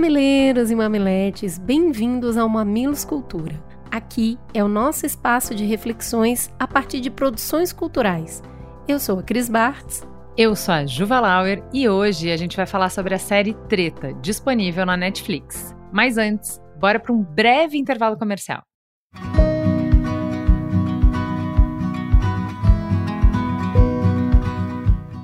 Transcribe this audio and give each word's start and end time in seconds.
Mamileiros 0.00 0.70
e 0.70 0.74
mamiletes, 0.74 1.58
bem-vindos 1.58 2.38
ao 2.38 2.48
Mamilos 2.48 3.04
Cultura. 3.04 3.62
Aqui 3.90 4.38
é 4.54 4.64
o 4.64 4.66
nosso 4.66 5.04
espaço 5.04 5.54
de 5.54 5.66
reflexões 5.66 6.50
a 6.58 6.66
partir 6.66 7.00
de 7.00 7.10
produções 7.10 7.70
culturais. 7.70 8.42
Eu 8.88 8.98
sou 8.98 9.18
a 9.18 9.22
Cris 9.22 9.46
Bartz. 9.46 10.02
Eu 10.38 10.56
sou 10.56 10.72
a 10.72 10.86
Juva 10.86 11.20
Lauer 11.20 11.62
e 11.70 11.86
hoje 11.86 12.30
a 12.30 12.36
gente 12.38 12.56
vai 12.56 12.64
falar 12.64 12.88
sobre 12.88 13.14
a 13.14 13.18
série 13.18 13.52
Treta, 13.68 14.14
disponível 14.22 14.86
na 14.86 14.96
Netflix. 14.96 15.76
Mas 15.92 16.16
antes, 16.16 16.58
bora 16.78 16.98
para 16.98 17.12
um 17.12 17.22
breve 17.22 17.76
intervalo 17.76 18.16
comercial. 18.16 18.62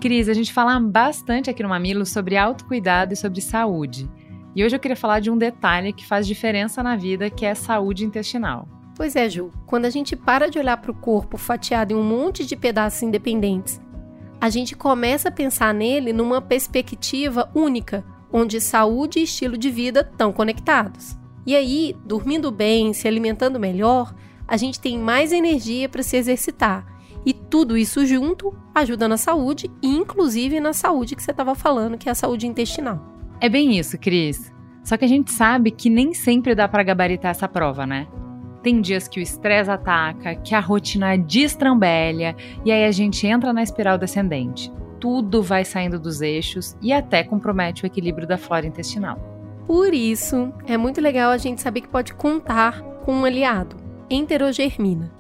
Cris, 0.02 0.28
a 0.28 0.34
gente 0.34 0.52
fala 0.52 0.78
bastante 0.78 1.48
aqui 1.48 1.62
no 1.62 1.70
Mamilo 1.70 2.04
sobre 2.04 2.36
autocuidado 2.36 3.14
e 3.14 3.16
sobre 3.16 3.40
saúde. 3.40 4.06
E 4.56 4.64
hoje 4.64 4.74
eu 4.74 4.80
queria 4.80 4.96
falar 4.96 5.20
de 5.20 5.30
um 5.30 5.36
detalhe 5.36 5.92
que 5.92 6.06
faz 6.06 6.26
diferença 6.26 6.82
na 6.82 6.96
vida, 6.96 7.28
que 7.28 7.44
é 7.44 7.50
a 7.50 7.54
saúde 7.54 8.06
intestinal. 8.06 8.66
Pois 8.96 9.14
é, 9.14 9.28
Ju. 9.28 9.52
Quando 9.66 9.84
a 9.84 9.90
gente 9.90 10.16
para 10.16 10.48
de 10.48 10.58
olhar 10.58 10.78
para 10.78 10.90
o 10.90 10.94
corpo 10.94 11.36
fatiado 11.36 11.92
em 11.92 11.96
um 11.96 12.02
monte 12.02 12.46
de 12.46 12.56
pedaços 12.56 13.02
independentes, 13.02 13.78
a 14.40 14.48
gente 14.48 14.74
começa 14.74 15.28
a 15.28 15.32
pensar 15.32 15.74
nele 15.74 16.10
numa 16.10 16.40
perspectiva 16.40 17.50
única, 17.54 18.02
onde 18.32 18.58
saúde 18.58 19.18
e 19.18 19.24
estilo 19.24 19.58
de 19.58 19.70
vida 19.70 20.00
estão 20.00 20.32
conectados. 20.32 21.14
E 21.46 21.54
aí, 21.54 21.94
dormindo 22.06 22.50
bem, 22.50 22.94
se 22.94 23.06
alimentando 23.06 23.60
melhor, 23.60 24.14
a 24.48 24.56
gente 24.56 24.80
tem 24.80 24.98
mais 24.98 25.32
energia 25.32 25.86
para 25.86 26.02
se 26.02 26.16
exercitar. 26.16 26.86
E 27.26 27.34
tudo 27.34 27.76
isso 27.76 28.06
junto 28.06 28.56
ajuda 28.74 29.06
na 29.06 29.18
saúde, 29.18 29.70
e 29.82 29.88
inclusive 29.88 30.60
na 30.60 30.72
saúde 30.72 31.14
que 31.14 31.22
você 31.22 31.32
estava 31.32 31.54
falando, 31.54 31.98
que 31.98 32.08
é 32.08 32.12
a 32.12 32.14
saúde 32.14 32.46
intestinal. 32.46 33.14
É 33.38 33.48
bem 33.48 33.78
isso, 33.78 33.98
Cris. 33.98 34.55
Só 34.86 34.96
que 34.96 35.04
a 35.04 35.08
gente 35.08 35.32
sabe 35.32 35.72
que 35.72 35.90
nem 35.90 36.14
sempre 36.14 36.54
dá 36.54 36.68
para 36.68 36.84
gabaritar 36.84 37.32
essa 37.32 37.48
prova, 37.48 37.84
né? 37.84 38.06
Tem 38.62 38.80
dias 38.80 39.08
que 39.08 39.18
o 39.18 39.22
estresse 39.22 39.68
ataca, 39.68 40.36
que 40.36 40.54
a 40.54 40.60
rotina 40.60 41.18
destrambelha 41.18 42.36
e 42.64 42.70
aí 42.70 42.84
a 42.84 42.92
gente 42.92 43.26
entra 43.26 43.52
na 43.52 43.64
espiral 43.64 43.98
descendente. 43.98 44.72
Tudo 45.00 45.42
vai 45.42 45.64
saindo 45.64 45.98
dos 45.98 46.20
eixos 46.20 46.76
e 46.80 46.92
até 46.92 47.24
compromete 47.24 47.82
o 47.82 47.86
equilíbrio 47.86 48.28
da 48.28 48.38
flora 48.38 48.64
intestinal. 48.64 49.18
Por 49.66 49.92
isso, 49.92 50.52
é 50.68 50.76
muito 50.76 51.00
legal 51.00 51.32
a 51.32 51.36
gente 51.36 51.60
saber 51.60 51.80
que 51.80 51.88
pode 51.88 52.14
contar 52.14 52.80
com 53.04 53.12
um 53.12 53.24
aliado, 53.24 53.74
enterogermina. 54.08 55.12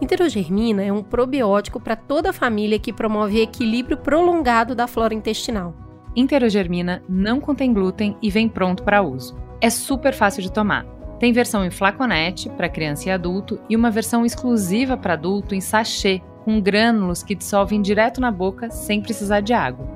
Enterogermina 0.00 0.84
é 0.84 0.92
um 0.92 1.02
probiótico 1.02 1.80
para 1.80 1.96
toda 1.96 2.30
a 2.30 2.32
família 2.32 2.78
que 2.78 2.92
promove 2.92 3.42
equilíbrio 3.42 3.96
prolongado 3.96 4.72
da 4.72 4.86
flora 4.86 5.14
intestinal. 5.14 5.89
Interogermina 6.14 7.02
não 7.08 7.40
contém 7.40 7.72
glúten 7.72 8.16
e 8.20 8.30
vem 8.30 8.48
pronto 8.48 8.82
para 8.82 9.02
uso. 9.02 9.36
É 9.60 9.70
super 9.70 10.12
fácil 10.12 10.42
de 10.42 10.50
tomar. 10.50 10.84
Tem 11.18 11.32
versão 11.32 11.64
em 11.64 11.70
flaconete 11.70 12.48
para 12.50 12.68
criança 12.68 13.08
e 13.08 13.12
adulto 13.12 13.60
e 13.68 13.76
uma 13.76 13.90
versão 13.90 14.24
exclusiva 14.24 14.96
para 14.96 15.12
adulto 15.12 15.54
em 15.54 15.60
sachê, 15.60 16.22
com 16.44 16.60
grânulos 16.60 17.22
que 17.22 17.34
dissolvem 17.34 17.82
direto 17.82 18.20
na 18.20 18.30
boca 18.30 18.70
sem 18.70 19.02
precisar 19.02 19.40
de 19.40 19.52
água. 19.52 19.86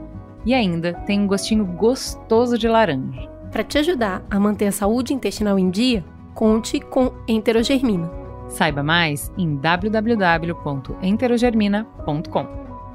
E 0.45 0.53
ainda 0.53 0.93
tem 1.07 1.21
um 1.21 1.27
gostinho 1.27 1.65
gostoso 1.65 2.59
de 2.59 2.69
laranja. 2.69 3.31
Para 3.51 3.65
te 3.65 3.79
ajudar 3.79 4.23
a 4.31 4.39
manter 4.39 4.67
a 4.67 4.73
saúde 4.73 5.15
intestinal 5.15 5.59
em 5.59 5.71
dia, 5.71 6.05
conte 6.35 6.79
com 6.79 7.11
Enterogermina. 7.27 8.11
Saiba 8.49 8.83
mais 8.83 9.33
em 9.39 9.57
www.enterogermina.com. 9.57 12.47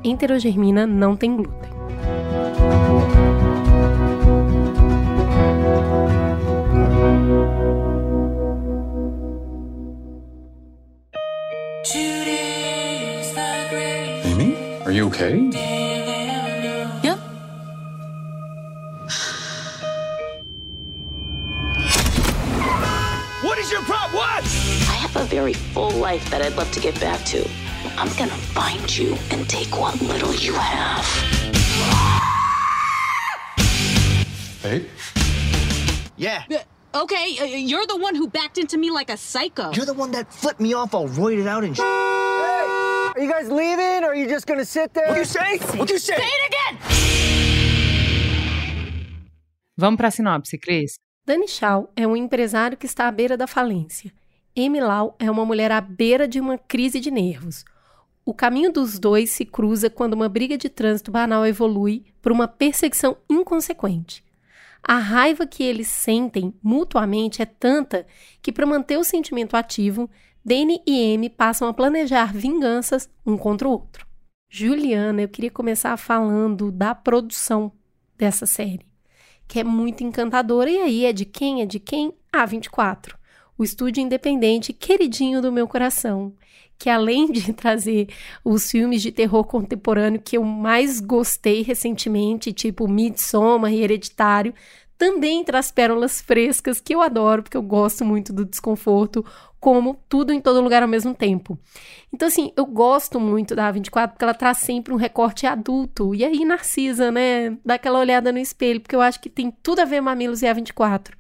Enterogermina 0.03 0.85
não 0.85 1.16
tem 1.16 1.35
glúten. 1.35 1.78
Okay? 15.09 15.38
Yeah. 17.03 17.18
What 23.42 23.58
is 23.58 23.72
your 23.72 23.81
problem? 23.84 24.16
What? 24.18 24.44
I 24.44 24.96
have 25.06 25.16
a 25.16 25.24
very 25.25 25.53
full 25.53 25.92
life 25.92 26.30
that 26.30 26.42
I'd 26.42 26.56
love 26.56 26.72
to 26.72 26.80
get 26.80 27.00
back 27.00 27.24
to. 27.25 27.47
I'm 27.97 28.09
gonna 28.18 28.31
find 28.53 28.86
you 28.97 29.18
and 29.31 29.47
take 29.50 29.78
what 29.80 30.00
little 30.02 30.34
you 30.36 30.53
have. 30.53 31.06
Babe? 34.62 34.86
Yeah. 36.18 36.44
Okay, 36.94 37.38
uh, 37.40 37.46
you're 37.46 37.86
the 37.88 37.97
one 37.97 38.16
who 38.16 38.28
backed 38.28 38.58
into 38.58 38.78
me 38.78 38.91
like 38.91 39.09
a 39.09 39.16
psycho. 39.18 39.72
You're 39.72 39.86
the 39.86 39.94
one 39.94 40.12
that 40.12 40.34
flipped 40.34 40.59
me 40.59 40.74
off 40.74 40.94
all 40.94 41.08
roided 41.08 41.47
out 41.47 41.64
and 41.64 41.78
sh- 41.78 41.81
Are 43.19 43.25
you 43.25 43.34
guys 43.34 43.50
leaving 43.50 44.06
or 44.06 44.12
are 44.12 44.16
you 44.16 44.30
just 44.30 44.47
gonna 44.47 44.63
sit 44.63 44.94
there? 44.94 45.09
What 45.09 45.18
you 45.18 45.25
say? 45.25 45.57
What 45.78 45.91
you 45.91 46.00
say? 46.00 46.16
Say 46.16 46.24
it 46.24 46.47
again! 46.47 46.78
Vamos 49.78 49.97
para 49.97 50.07
a 50.07 50.12
sinopse, 50.12 50.57
Cris? 50.57 50.97
Dani 51.25 51.46
Shaw 51.46 51.91
é 51.97 52.08
um 52.08 52.16
empresário 52.16 52.78
que 52.78 52.85
está 52.85 53.09
à 53.09 53.12
beira 53.12 53.35
da 53.35 53.46
falência. 53.46 54.13
Amy 54.58 54.79
Lau 54.79 55.18
é 55.19 55.29
uma 55.29 55.44
mulher 55.44 55.69
à 55.69 55.81
beira 55.81 56.29
de 56.29 56.40
uma 56.40 56.58
crise 56.58 57.02
de 57.02 57.12
nervos. 57.12 57.66
O 58.24 58.34
caminho 58.34 58.72
dos 58.72 58.97
dois 58.97 59.31
se 59.31 59.44
cruza 59.44 59.90
quando 59.90 60.13
uma 60.13 60.29
briga 60.29 60.58
de 60.58 60.69
trânsito 60.69 61.12
banal 61.12 61.46
evolui 61.46 62.06
por 62.22 62.31
uma 62.31 62.47
perseguição 62.47 63.18
inconsequente. 63.29 64.24
A 64.81 64.97
raiva 64.97 65.46
que 65.46 65.62
eles 65.62 65.90
sentem 65.90 66.53
mutuamente 66.63 67.41
é 67.41 67.46
tanta 67.46 68.08
que, 68.41 68.50
para 68.50 68.66
manter 68.66 68.97
o 68.97 69.03
sentimento 69.03 69.58
ativo, 69.58 70.09
Danny 70.49 70.81
e 70.83 71.13
Amy 71.13 71.29
passam 71.29 71.67
a 71.67 71.73
planejar 71.75 72.33
vinganças 72.33 73.07
um 73.23 73.37
contra 73.37 73.67
o 73.67 73.71
outro. 73.71 74.07
Juliana, 74.49 75.21
eu 75.21 75.29
queria 75.29 75.51
começar 75.51 75.95
falando 75.95 76.71
da 76.71 76.95
produção 76.95 77.71
dessa 78.17 78.47
série, 78.47 78.87
que 79.47 79.59
é 79.59 79.63
muito 79.63 80.03
encantadora. 80.03 80.67
E 80.67 80.77
aí, 80.79 81.05
é 81.05 81.13
de 81.13 81.23
quem? 81.23 81.61
É 81.61 81.67
de 81.67 81.79
quem? 81.79 82.11
A24, 82.33 83.13
o 83.59 83.63
estúdio 83.63 84.01
independente 84.01 84.73
queridinho 84.73 85.39
do 85.39 85.51
meu 85.51 85.67
coração, 85.67 86.33
que 86.79 86.89
além 86.89 87.31
de 87.31 87.53
trazer 87.53 88.07
os 88.43 88.71
filmes 88.71 89.03
de 89.03 89.11
terror 89.11 89.43
contemporâneo 89.43 90.19
que 90.19 90.35
eu 90.35 90.43
mais 90.43 90.99
gostei 90.99 91.61
recentemente, 91.61 92.51
tipo 92.51 92.87
Midsommar 92.87 93.71
e 93.71 93.83
Hereditário, 93.83 94.55
também 94.99 95.45
traz 95.45 95.71
pérolas 95.71 96.19
frescas 96.19 96.81
que 96.81 96.93
eu 96.93 97.01
adoro, 97.01 97.41
porque 97.41 97.55
eu 97.55 97.61
gosto 97.61 98.03
muito 98.03 98.33
do 98.33 98.43
desconforto, 98.43 99.25
como 99.57 99.97
tudo 100.09 100.33
em 100.33 100.41
todo 100.41 100.61
lugar 100.61 100.83
ao 100.83 100.89
mesmo 100.89 101.15
tempo. 101.15 101.57
Então, 102.13 102.27
assim, 102.27 102.51
eu 102.55 102.65
gosto 102.65 103.17
muito 103.17 103.55
da 103.55 103.71
A24 103.71 104.09
porque 104.09 104.25
ela 104.25 104.33
traz 104.33 104.57
sempre 104.57 104.93
um 104.93 104.97
recorte 104.97 105.47
adulto. 105.47 106.13
E 106.13 106.25
aí, 106.25 106.43
Narcisa, 106.43 107.09
né? 107.11 107.57
Dá 107.63 107.75
aquela 107.75 107.97
olhada 107.97 108.29
no 108.31 108.39
espelho, 108.39 108.81
porque 108.81 108.95
eu 108.95 109.01
acho 109.01 109.21
que 109.21 109.29
tem 109.29 109.49
tudo 109.63 109.79
a 109.79 109.85
ver 109.85 110.01
Mamilos 110.01 110.41
e 110.41 110.45
A24 110.45 111.13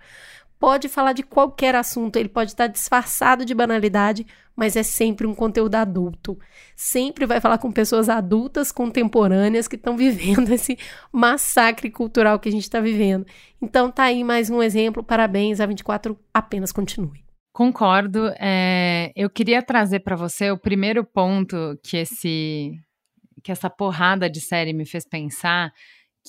pode 0.59 0.89
falar 0.89 1.13
de 1.13 1.23
qualquer 1.23 1.73
assunto, 1.73 2.17
ele 2.17 2.27
pode 2.27 2.51
estar 2.51 2.67
disfarçado 2.67 3.45
de 3.45 3.55
banalidade, 3.55 4.27
mas 4.59 4.75
é 4.75 4.83
sempre 4.83 5.25
um 5.25 5.33
conteúdo 5.33 5.75
adulto. 5.75 6.37
Sempre 6.75 7.25
vai 7.25 7.39
falar 7.39 7.57
com 7.59 7.71
pessoas 7.71 8.09
adultas, 8.09 8.73
contemporâneas, 8.73 9.69
que 9.69 9.77
estão 9.77 9.95
vivendo 9.97 10.51
esse 10.51 10.77
massacre 11.13 11.89
cultural 11.89 12.37
que 12.37 12.49
a 12.49 12.51
gente 12.51 12.63
está 12.63 12.81
vivendo. 12.81 13.25
Então 13.61 13.89
tá 13.89 14.03
aí 14.03 14.21
mais 14.21 14.49
um 14.49 14.61
exemplo. 14.61 15.01
Parabéns, 15.01 15.61
a 15.61 15.65
24 15.65 16.19
apenas 16.33 16.73
continue. 16.73 17.23
Concordo. 17.53 18.33
É, 18.37 19.13
eu 19.15 19.29
queria 19.29 19.63
trazer 19.63 20.01
para 20.01 20.17
você 20.17 20.51
o 20.51 20.57
primeiro 20.57 21.05
ponto 21.05 21.79
que 21.81 21.95
esse 21.95 22.77
que 23.41 23.53
essa 23.53 23.69
porrada 23.69 24.29
de 24.29 24.41
série 24.41 24.73
me 24.73 24.85
fez 24.85 25.07
pensar, 25.07 25.71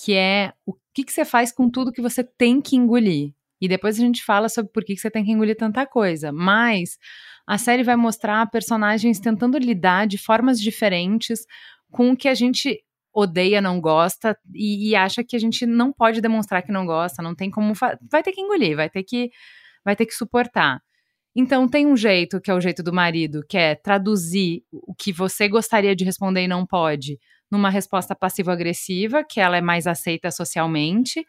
que 0.04 0.14
é 0.14 0.52
o 0.64 0.72
que, 0.94 1.02
que 1.02 1.12
você 1.12 1.24
faz 1.24 1.50
com 1.50 1.68
tudo 1.68 1.90
que 1.90 2.00
você 2.00 2.22
tem 2.22 2.62
que 2.62 2.76
engolir. 2.76 3.32
E 3.60 3.68
depois 3.68 3.98
a 3.98 4.00
gente 4.00 4.24
fala 4.24 4.48
sobre 4.48 4.72
por 4.72 4.84
que 4.84 4.96
você 4.96 5.10
tem 5.10 5.24
que 5.24 5.30
engolir 5.30 5.56
tanta 5.56 5.86
coisa. 5.86 6.32
Mas 6.32 6.98
a 7.46 7.58
série 7.58 7.82
vai 7.82 7.96
mostrar 7.96 8.50
personagens 8.50 9.20
tentando 9.20 9.58
lidar 9.58 10.06
de 10.06 10.16
formas 10.16 10.60
diferentes 10.60 11.40
com 11.90 12.12
o 12.12 12.16
que 12.16 12.28
a 12.28 12.34
gente 12.34 12.80
odeia, 13.12 13.60
não 13.60 13.80
gosta 13.80 14.38
e, 14.54 14.90
e 14.90 14.96
acha 14.96 15.24
que 15.24 15.34
a 15.34 15.38
gente 15.38 15.66
não 15.66 15.92
pode 15.92 16.20
demonstrar 16.20 16.62
que 16.62 16.72
não 16.72 16.86
gosta, 16.86 17.22
não 17.22 17.34
tem 17.34 17.50
como. 17.50 17.74
Vai 18.10 18.22
ter 18.22 18.32
que 18.32 18.40
engolir, 18.40 18.76
vai 18.76 18.88
ter 18.88 19.02
que, 19.02 19.30
vai 19.84 19.96
ter 19.96 20.06
que 20.06 20.14
suportar. 20.14 20.80
Então 21.34 21.68
tem 21.68 21.86
um 21.86 21.96
jeito, 21.96 22.40
que 22.40 22.50
é 22.50 22.54
o 22.54 22.60
jeito 22.60 22.82
do 22.82 22.92
marido, 22.92 23.44
que 23.48 23.56
é 23.56 23.74
traduzir 23.74 24.62
o 24.72 24.94
que 24.94 25.12
você 25.12 25.48
gostaria 25.48 25.94
de 25.94 26.04
responder 26.04 26.44
e 26.44 26.48
não 26.48 26.66
pode 26.66 27.18
numa 27.50 27.70
resposta 27.70 28.14
passivo-agressiva, 28.14 29.24
que 29.24 29.40
ela 29.40 29.56
é 29.56 29.60
mais 29.60 29.86
aceita 29.86 30.30
socialmente. 30.30 31.24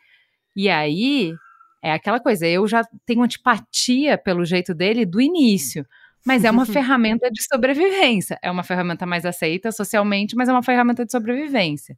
E 0.55 0.69
aí 0.69 1.33
é 1.81 1.91
aquela 1.91 2.19
coisa, 2.19 2.47
eu 2.47 2.67
já 2.67 2.83
tenho 3.05 3.23
antipatia 3.23 4.17
pelo 4.17 4.45
jeito 4.45 4.73
dele 4.73 5.05
do 5.05 5.19
início. 5.19 5.85
Mas 6.25 6.43
é 6.43 6.51
uma 6.51 6.65
ferramenta 6.67 7.29
de 7.31 7.43
sobrevivência. 7.43 8.37
É 8.43 8.51
uma 8.51 8.63
ferramenta 8.63 9.05
mais 9.05 9.25
aceita 9.25 9.71
socialmente, 9.71 10.35
mas 10.35 10.47
é 10.47 10.51
uma 10.51 10.63
ferramenta 10.63 11.03
de 11.05 11.11
sobrevivência. 11.11 11.97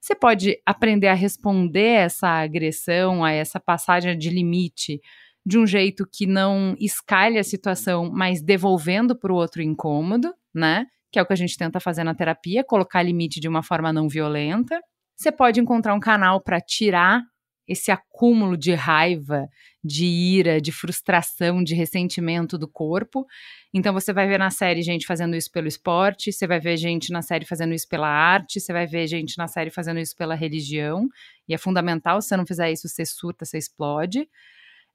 Você 0.00 0.14
pode 0.14 0.60
aprender 0.64 1.08
a 1.08 1.14
responder 1.14 2.04
essa 2.04 2.28
agressão, 2.28 3.24
a 3.24 3.32
essa 3.32 3.58
passagem 3.60 4.16
de 4.16 4.30
limite, 4.30 5.00
de 5.44 5.58
um 5.58 5.66
jeito 5.66 6.06
que 6.10 6.26
não 6.26 6.74
escalhe 6.78 7.38
a 7.38 7.44
situação, 7.44 8.10
mas 8.10 8.40
devolvendo 8.40 9.18
para 9.18 9.32
o 9.32 9.36
outro 9.36 9.60
incômodo, 9.60 10.32
né? 10.54 10.86
Que 11.10 11.18
é 11.18 11.22
o 11.22 11.26
que 11.26 11.32
a 11.32 11.36
gente 11.36 11.56
tenta 11.56 11.80
fazer 11.80 12.04
na 12.04 12.14
terapia, 12.14 12.64
colocar 12.64 13.02
limite 13.02 13.40
de 13.40 13.48
uma 13.48 13.62
forma 13.62 13.92
não 13.92 14.08
violenta. 14.08 14.80
Você 15.16 15.32
pode 15.32 15.60
encontrar 15.60 15.94
um 15.94 16.00
canal 16.00 16.40
para 16.40 16.60
tirar 16.60 17.22
esse 17.68 17.90
acúmulo 17.90 18.56
de 18.56 18.72
raiva, 18.72 19.46
de 19.84 20.06
ira, 20.06 20.60
de 20.60 20.72
frustração, 20.72 21.62
de 21.62 21.74
ressentimento 21.74 22.56
do 22.56 22.66
corpo. 22.66 23.26
Então 23.72 23.92
você 23.92 24.12
vai 24.12 24.26
ver 24.26 24.38
na 24.38 24.50
série 24.50 24.82
gente 24.82 25.06
fazendo 25.06 25.36
isso 25.36 25.52
pelo 25.52 25.68
esporte, 25.68 26.32
você 26.32 26.46
vai 26.46 26.58
ver 26.58 26.76
gente 26.78 27.12
na 27.12 27.20
série 27.20 27.44
fazendo 27.44 27.74
isso 27.74 27.86
pela 27.86 28.08
arte, 28.08 28.58
você 28.58 28.72
vai 28.72 28.86
ver 28.86 29.06
gente 29.06 29.36
na 29.36 29.46
série 29.46 29.70
fazendo 29.70 30.00
isso 30.00 30.16
pela 30.16 30.34
religião. 30.34 31.06
E 31.46 31.54
é 31.54 31.58
fundamental, 31.58 32.22
se 32.22 32.28
você 32.28 32.36
não 32.36 32.46
fizer 32.46 32.72
isso, 32.72 32.88
você 32.88 33.04
surta, 33.04 33.44
você 33.44 33.58
explode. 33.58 34.28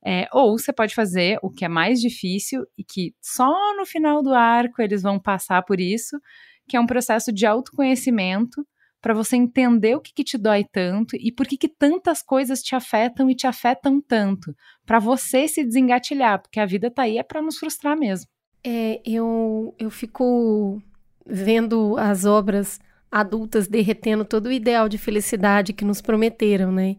É, 0.06 0.28
ou 0.34 0.58
você 0.58 0.74
pode 0.74 0.94
fazer 0.94 1.40
o 1.42 1.50
que 1.50 1.64
é 1.64 1.70
mais 1.70 2.02
difícil 2.02 2.66
e 2.78 2.84
que 2.84 3.16
só 3.22 3.54
no 3.78 3.86
final 3.86 4.22
do 4.22 4.34
arco 4.34 4.82
eles 4.82 5.02
vão 5.02 5.18
passar 5.18 5.62
por 5.64 5.80
isso, 5.80 6.20
que 6.68 6.76
é 6.76 6.80
um 6.80 6.86
processo 6.86 7.32
de 7.32 7.46
autoconhecimento 7.46 8.66
para 9.04 9.14
você 9.14 9.36
entender 9.36 9.98
o 9.98 10.00
que, 10.00 10.14
que, 10.14 10.24
te 10.24 10.38
dói 10.38 10.64
tanto 10.64 11.18
e 11.18 11.30
por 11.30 11.46
que, 11.46 11.58
que 11.58 11.68
tantas 11.68 12.22
coisas 12.22 12.64
te 12.64 12.74
afetam 12.74 13.30
e 13.30 13.36
te 13.36 13.46
afetam 13.46 14.00
tanto, 14.00 14.56
para 14.86 14.98
você 14.98 15.46
se 15.46 15.62
desengatilhar, 15.62 16.42
porque 16.42 16.58
a 16.58 16.66
vida 16.66 16.90
tá 16.90 17.02
aí 17.02 17.18
é 17.18 17.24
para 17.24 17.42
nos 17.42 17.58
frustrar 17.58 17.98
mesmo. 17.98 18.30
É, 18.64 19.02
eu, 19.06 19.76
eu 19.78 19.92
fico 19.92 20.82
vendo 21.26 21.98
as 21.98 22.24
obras 22.24 22.80
adultas 23.12 23.68
derretendo 23.68 24.24
todo 24.24 24.46
o 24.46 24.52
ideal 24.54 24.88
de 24.88 24.98
felicidade 24.98 25.74
que 25.74 25.84
nos 25.84 26.02
prometeram, 26.02 26.72
né? 26.72 26.96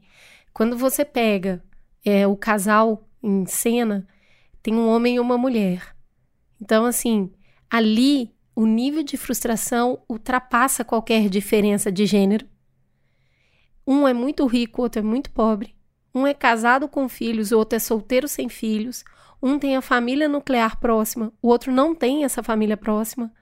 Quando 0.53 0.77
você 0.77 1.07
pega 1.07 1.65
é, 2.05 2.27
o 2.27 2.37
casal 2.37 3.09
em 3.23 3.47
cena, 3.47 4.07
tem 4.63 4.75
um 4.75 4.89
homem 4.89 5.15
e 5.15 5.21
uma 5.21 5.39
mulher. 5.39 5.97
Então, 6.61 6.85
assim, 6.85 7.33
ali 7.71 8.34
o 8.55 8.67
nível 8.67 9.03
de 9.03 9.17
frustração 9.17 10.03
ultrapassa 10.09 10.85
qualquer 10.85 11.29
diferença 11.29 11.91
de 11.91 12.07
gênero. 12.07 12.47
Um 13.87 14.07
é 14.07 14.15
muito 14.15 14.47
rico, 14.47 14.83
outro 14.83 15.01
é 15.01 15.03
muito 15.03 15.31
pobre. 15.31 15.75
Um 16.15 16.27
é 16.27 16.33
casado 16.33 16.89
com 16.89 17.09
filhos, 17.09 17.51
o 17.51 17.59
outro 17.59 17.77
é 17.77 17.79
solteiro 17.79 18.29
sem 18.29 18.49
filhos. 18.49 19.05
Um 19.43 19.59
tem 19.59 19.77
a 19.77 19.83
família 19.83 20.29
nuclear 20.29 20.79
próxima, 20.79 21.33
o 21.43 21.49
outro 21.49 21.71
não 21.73 21.95
tem 21.95 22.25
essa 22.25 22.43
família 22.43 22.77
próxima. 22.77 23.33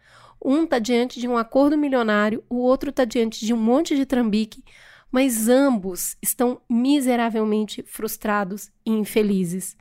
Um 0.45 0.65
está 0.65 0.79
diante 0.79 1.21
de 1.21 1.29
um 1.29 1.37
acordo 1.37 1.79
milionário, 1.79 2.43
o 2.49 2.57
outro 2.57 2.91
está 2.91 3.05
diante 3.05 3.47
de 3.47 3.55
um 3.55 3.57
monte 3.57 3.95
de 3.95 4.05
trambique, 4.05 4.65
mas 5.13 5.49
ambos 5.49 6.17
estão 6.21 6.61
miseravelmente 6.69 7.85
frustrados 7.87 8.71
e 8.85 8.91
infelizes. 8.91 9.77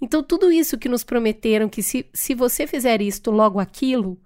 Então, 0.00 0.22
tudo 0.22 0.50
isso 0.50 0.76
que 0.76 0.88
nos 0.88 1.04
prometeram 1.04 1.68
que 1.68 1.82
se, 1.82 2.06
se 2.12 2.34
você 2.34 2.66
fizer 2.66 3.00
isto, 3.00 3.30
logo 3.30 3.60
aquilo, 3.60 4.18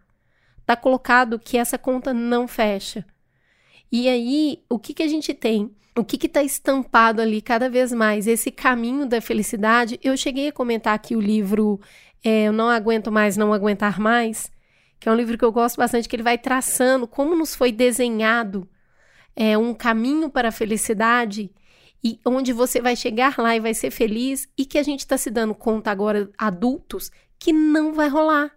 está 0.68 0.76
colocado 0.76 1.38
que 1.38 1.56
essa 1.56 1.78
conta 1.78 2.12
não 2.12 2.46
fecha. 2.46 3.06
E 3.90 4.06
aí, 4.06 4.62
o 4.68 4.78
que, 4.78 4.92
que 4.92 5.02
a 5.02 5.08
gente 5.08 5.32
tem? 5.32 5.74
O 5.96 6.04
que 6.04 6.26
está 6.26 6.42
estampado 6.42 7.22
ali 7.22 7.40
cada 7.40 7.70
vez 7.70 7.90
mais? 7.90 8.26
Esse 8.26 8.50
caminho 8.50 9.06
da 9.06 9.18
felicidade. 9.22 9.98
Eu 10.04 10.14
cheguei 10.14 10.48
a 10.48 10.52
comentar 10.52 10.94
aqui 10.94 11.16
o 11.16 11.20
livro 11.20 11.80
é, 12.22 12.44
Eu 12.44 12.52
Não 12.52 12.68
Aguento 12.68 13.10
Mais, 13.10 13.34
Não 13.34 13.54
Aguentar 13.54 13.98
Mais, 13.98 14.52
que 15.00 15.08
é 15.08 15.12
um 15.12 15.14
livro 15.14 15.38
que 15.38 15.44
eu 15.44 15.50
gosto 15.50 15.78
bastante, 15.78 16.06
que 16.06 16.14
ele 16.14 16.22
vai 16.22 16.36
traçando 16.36 17.08
como 17.08 17.34
nos 17.34 17.54
foi 17.54 17.72
desenhado 17.72 18.68
é, 19.34 19.56
um 19.56 19.72
caminho 19.72 20.28
para 20.28 20.48
a 20.48 20.52
felicidade 20.52 21.50
e 22.04 22.20
onde 22.26 22.52
você 22.52 22.78
vai 22.78 22.94
chegar 22.94 23.38
lá 23.38 23.56
e 23.56 23.60
vai 23.60 23.72
ser 23.72 23.90
feliz 23.90 24.46
e 24.56 24.66
que 24.66 24.76
a 24.76 24.82
gente 24.82 25.00
está 25.00 25.16
se 25.16 25.30
dando 25.30 25.54
conta 25.54 25.90
agora, 25.90 26.30
adultos, 26.36 27.10
que 27.38 27.54
não 27.54 27.94
vai 27.94 28.08
rolar, 28.08 28.50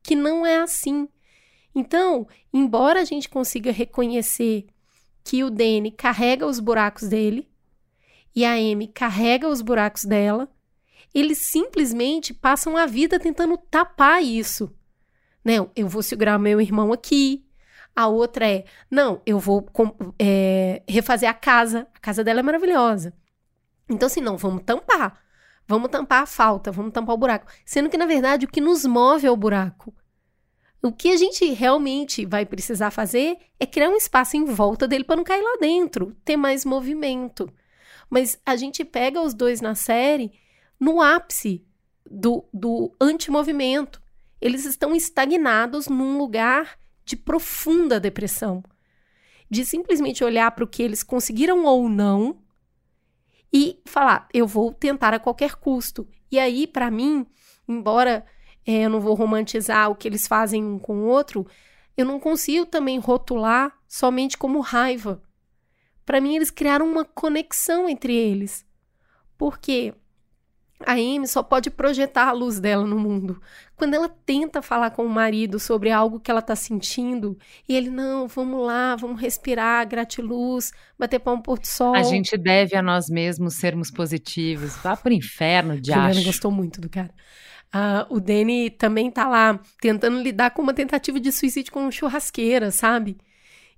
que 0.00 0.14
não 0.14 0.46
é 0.46 0.58
assim. 0.58 1.08
Então, 1.76 2.26
embora 2.54 3.02
a 3.02 3.04
gente 3.04 3.28
consiga 3.28 3.70
reconhecer 3.70 4.66
que 5.22 5.44
o 5.44 5.50
Danny 5.50 5.90
carrega 5.90 6.46
os 6.46 6.58
buracos 6.58 7.06
dele 7.06 7.46
e 8.34 8.46
a 8.46 8.54
Amy 8.54 8.88
carrega 8.88 9.46
os 9.46 9.60
buracos 9.60 10.06
dela, 10.06 10.48
eles 11.14 11.36
simplesmente 11.36 12.32
passam 12.32 12.78
a 12.78 12.86
vida 12.86 13.20
tentando 13.20 13.58
tapar 13.58 14.22
isso. 14.22 14.74
Não, 15.44 15.70
eu 15.76 15.86
vou 15.86 16.02
segurar 16.02 16.38
meu 16.38 16.62
irmão 16.62 16.94
aqui. 16.94 17.44
A 17.94 18.06
outra 18.06 18.48
é, 18.48 18.64
não, 18.90 19.20
eu 19.26 19.38
vou 19.38 19.66
é, 20.18 20.82
refazer 20.88 21.28
a 21.28 21.34
casa. 21.34 21.86
A 21.94 21.98
casa 21.98 22.24
dela 22.24 22.40
é 22.40 22.42
maravilhosa. 22.42 23.12
Então, 23.86 24.06
assim, 24.06 24.22
não, 24.22 24.38
vamos 24.38 24.62
tampar. 24.64 25.20
Vamos 25.68 25.90
tampar 25.90 26.22
a 26.22 26.26
falta, 26.26 26.72
vamos 26.72 26.92
tampar 26.92 27.14
o 27.14 27.18
buraco. 27.18 27.52
Sendo 27.66 27.90
que, 27.90 27.98
na 27.98 28.06
verdade, 28.06 28.46
o 28.46 28.48
que 28.48 28.62
nos 28.62 28.86
move 28.86 29.26
é 29.26 29.30
o 29.30 29.36
buraco. 29.36 29.94
O 30.82 30.92
que 30.92 31.10
a 31.10 31.16
gente 31.16 31.44
realmente 31.52 32.24
vai 32.24 32.46
precisar 32.46 32.90
fazer 32.90 33.38
é 33.58 33.66
criar 33.66 33.88
um 33.88 33.96
espaço 33.96 34.36
em 34.36 34.44
volta 34.44 34.86
dele 34.86 35.04
para 35.04 35.16
não 35.16 35.24
cair 35.24 35.42
lá 35.42 35.56
dentro, 35.60 36.14
ter 36.24 36.36
mais 36.36 36.64
movimento. 36.64 37.52
Mas 38.08 38.38
a 38.44 38.56
gente 38.56 38.84
pega 38.84 39.20
os 39.20 39.34
dois 39.34 39.60
na 39.60 39.74
série 39.74 40.32
no 40.78 41.00
ápice 41.00 41.64
do, 42.08 42.44
do 42.52 42.94
antimovimento. 43.00 44.00
Eles 44.40 44.64
estão 44.64 44.94
estagnados 44.94 45.88
num 45.88 46.18
lugar 46.18 46.78
de 47.04 47.16
profunda 47.16 47.98
depressão. 47.98 48.62
De 49.50 49.64
simplesmente 49.64 50.22
olhar 50.22 50.50
para 50.50 50.64
o 50.64 50.68
que 50.68 50.82
eles 50.82 51.02
conseguiram 51.02 51.64
ou 51.64 51.88
não 51.88 52.42
e 53.52 53.80
falar, 53.86 54.28
eu 54.34 54.46
vou 54.46 54.72
tentar 54.72 55.14
a 55.14 55.18
qualquer 55.18 55.54
custo. 55.54 56.06
E 56.30 56.38
aí, 56.38 56.66
para 56.66 56.90
mim, 56.90 57.26
embora 57.66 58.24
é, 58.66 58.84
eu 58.84 58.90
não 58.90 59.00
vou 59.00 59.14
romantizar 59.14 59.90
o 59.90 59.94
que 59.94 60.08
eles 60.08 60.26
fazem 60.26 60.64
um 60.64 60.78
com 60.78 60.98
o 60.98 61.06
outro, 61.06 61.46
eu 61.96 62.04
não 62.04 62.18
consigo 62.18 62.66
também 62.66 62.98
rotular 62.98 63.72
somente 63.86 64.36
como 64.36 64.60
raiva. 64.60 65.22
Para 66.04 66.20
mim, 66.20 66.36
eles 66.36 66.50
criaram 66.50 66.86
uma 66.86 67.04
conexão 67.04 67.88
entre 67.88 68.14
eles. 68.14 68.64
Porque 69.38 69.94
a 70.84 70.92
Amy 70.92 71.26
só 71.26 71.42
pode 71.42 71.70
projetar 71.70 72.28
a 72.28 72.32
luz 72.32 72.60
dela 72.60 72.86
no 72.86 72.98
mundo. 72.98 73.40
Quando 73.74 73.94
ela 73.94 74.08
tenta 74.08 74.60
falar 74.60 74.90
com 74.90 75.04
o 75.04 75.08
marido 75.08 75.58
sobre 75.58 75.90
algo 75.90 76.20
que 76.20 76.30
ela 76.30 76.40
está 76.40 76.54
sentindo, 76.54 77.38
e 77.68 77.74
ele, 77.74 77.90
não, 77.90 78.28
vamos 78.28 78.64
lá, 78.66 78.94
vamos 78.94 79.20
respirar, 79.20 79.88
gratiluz, 79.88 80.72
bater 80.98 81.18
pão 81.18 81.40
por 81.40 81.64
sol. 81.64 81.94
A 81.94 82.02
gente 82.02 82.36
deve 82.36 82.76
a 82.76 82.82
nós 82.82 83.08
mesmos 83.08 83.54
sermos 83.54 83.90
positivos. 83.90 84.76
Vá 84.76 84.96
pro 84.96 85.12
inferno, 85.12 85.80
de 85.80 85.92
Juliana 85.92 86.22
gostou 86.22 86.50
muito 86.50 86.80
do 86.80 86.88
cara. 86.88 87.12
Uh, 87.74 88.14
o 88.14 88.20
Danny 88.20 88.70
também 88.70 89.10
tá 89.10 89.28
lá 89.28 89.60
tentando 89.80 90.20
lidar 90.20 90.50
com 90.50 90.62
uma 90.62 90.72
tentativa 90.72 91.20
de 91.20 91.30
suicídio 91.30 91.72
com 91.72 91.90
churrasqueira, 91.90 92.70
sabe? 92.70 93.18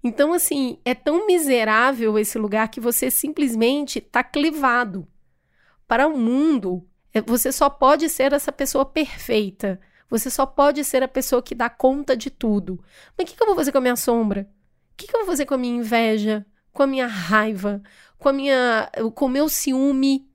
Então, 0.03 0.33
assim, 0.33 0.79
é 0.85 0.95
tão 0.95 1.27
miserável 1.27 2.19
esse 2.19 2.39
lugar 2.39 2.69
que 2.69 2.81
você 2.81 3.11
simplesmente 3.11 4.01
tá 4.01 4.23
clivado. 4.23 5.09
Para 5.87 6.07
o 6.07 6.17
mundo, 6.17 6.87
é, 7.13 7.21
você 7.21 7.51
só 7.51 7.69
pode 7.69 8.09
ser 8.09 8.33
essa 8.33 8.53
pessoa 8.53 8.85
perfeita. 8.85 9.81
Você 10.09 10.31
só 10.31 10.47
pode 10.47 10.85
ser 10.85 11.03
a 11.03 11.09
pessoa 11.09 11.43
que 11.43 11.55
dá 11.55 11.69
conta 11.69 12.17
de 12.17 12.31
tudo. 12.31 12.83
Mas 13.17 13.25
o 13.25 13.31
que, 13.31 13.37
que, 13.37 13.43
eu 13.43 13.47
vou 13.47 13.57
fazer 13.57 13.73
com 13.73 13.79
a 13.79 13.83
minha 13.83 13.97
sombra? 13.97 14.49
O 14.93 14.97
que, 14.97 15.07
que, 15.07 15.15
eu 15.15 15.21
vou 15.21 15.29
fazer 15.29 15.47
com 15.47 15.55
a 15.55 15.59
minha 15.59 15.77
inveja? 15.77 16.47
Com 16.73 16.83
a 16.83 16.87
minha 16.87 17.07
raiva? 17.07 17.83
Com, 18.19 18.29
a 18.29 18.33
minha, 18.33 18.91
com 19.15 19.27
o 19.27 19.29
meu 19.29 19.49
ciúme? 19.49 20.28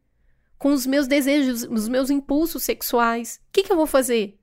Com 0.64 0.72
os 0.72 0.88
meus 0.88 1.08
desejos, 1.08 1.64
os 1.64 1.90
meus 1.90 2.10
impulsos 2.10 2.64
sexuais. 2.64 3.42
O 3.50 3.52
que, 3.52 3.64
que 3.64 3.72
eu 3.74 3.76
vou 3.76 3.86
fazer? 3.86 4.40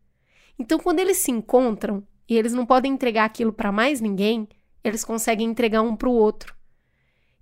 Então, 0.59 0.79
quando 0.79 0.99
eles 0.99 1.17
se 1.17 1.31
encontram 1.31 2.07
e 2.29 2.37
eles 2.37 2.53
não 2.53 2.67
podem 2.67 2.93
entregar 2.93 3.25
aquilo 3.25 3.55
para 3.55 3.73
mais 3.73 4.03
ninguém, 4.03 4.47
eles 4.85 5.03
conseguem 5.03 5.49
entregar 5.49 5.81
um 5.81 5.97
para 5.97 6.11
o 6.11 6.13
outro. 6.13 6.55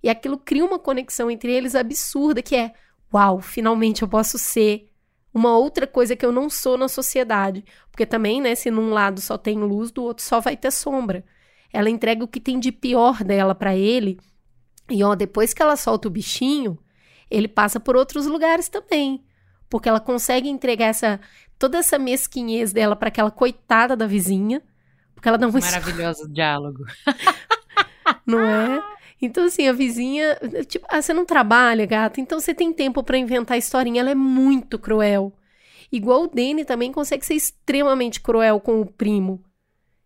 E 0.01 0.07
aquilo 0.07 0.37
cria 0.37 0.63
uma 0.63 0.79
conexão 0.79 1.29
entre 1.29 1.51
eles 1.51 1.75
absurda, 1.75 2.41
que 2.41 2.55
é: 2.55 2.73
uau, 3.13 3.41
finalmente 3.41 4.01
eu 4.01 4.07
posso 4.07 4.39
ser 4.39 4.89
uma 5.33 5.57
outra 5.57 5.85
coisa 5.85 6.15
que 6.15 6.25
eu 6.25 6.31
não 6.31 6.49
sou 6.49 6.77
na 6.77 6.87
sociedade. 6.87 7.65
Porque 7.91 8.05
também, 8.05 8.39
né, 8.39 8.55
se 8.55 8.71
num 8.71 8.91
lado 8.91 9.19
só 9.19 9.37
tem 9.37 9.59
luz, 9.59 9.91
do 9.91 10.03
outro 10.03 10.23
só 10.23 10.39
vai 10.39 10.55
ter 10.55 10.71
sombra. 10.71 11.25
Ela 11.73 11.89
entrega 11.89 12.23
o 12.23 12.29
que 12.29 12.39
tem 12.39 12.57
de 12.57 12.71
pior 12.71 13.25
dela 13.25 13.53
para 13.53 13.75
ele. 13.75 14.17
E 14.89 15.03
ó, 15.03 15.15
depois 15.15 15.53
que 15.53 15.61
ela 15.61 15.75
solta 15.75 16.07
o 16.07 16.11
bichinho, 16.11 16.79
ele 17.29 17.47
passa 17.47 17.79
por 17.79 17.95
outros 17.95 18.25
lugares 18.25 18.69
também. 18.69 19.23
porque 19.69 19.87
ela 19.87 19.99
consegue 19.99 20.49
entregar 20.49 20.87
essa 20.87 21.19
toda 21.59 21.77
essa 21.77 21.99
mesquinhez 21.99 22.71
dela 22.73 22.95
para 22.95 23.09
aquela 23.09 23.29
coitada 23.29 23.95
da 23.95 24.07
vizinha, 24.07 24.63
porque 25.13 25.27
ela 25.27 25.37
dá 25.37 25.47
um 25.47 25.51
Maravilhoso 25.51 26.27
diálogo. 26.31 26.85
não 28.25 28.39
é? 28.39 28.81
Então, 29.21 29.45
assim, 29.45 29.67
a 29.67 29.73
vizinha, 29.73 30.37
tipo, 30.67 30.85
ah, 30.89 31.01
você 31.01 31.13
não 31.13 31.25
trabalha, 31.25 31.85
gata, 31.85 32.21
então 32.21 32.39
você 32.39 32.53
tem 32.53 32.71
tempo 32.71 33.03
para 33.03 33.17
inventar 33.17 33.57
historinha. 33.57 33.99
Ela 33.99 34.11
é 34.11 34.15
muito 34.15 34.79
cruel. 34.79 35.33
Igual 35.91 36.23
o 36.23 36.27
Danny 36.27 36.63
também 36.63 36.91
consegue 36.91 37.25
ser 37.25 37.33
extremamente 37.33 38.21
cruel 38.21 38.59
com 38.61 38.79
o 38.79 38.85
primo. 38.85 39.43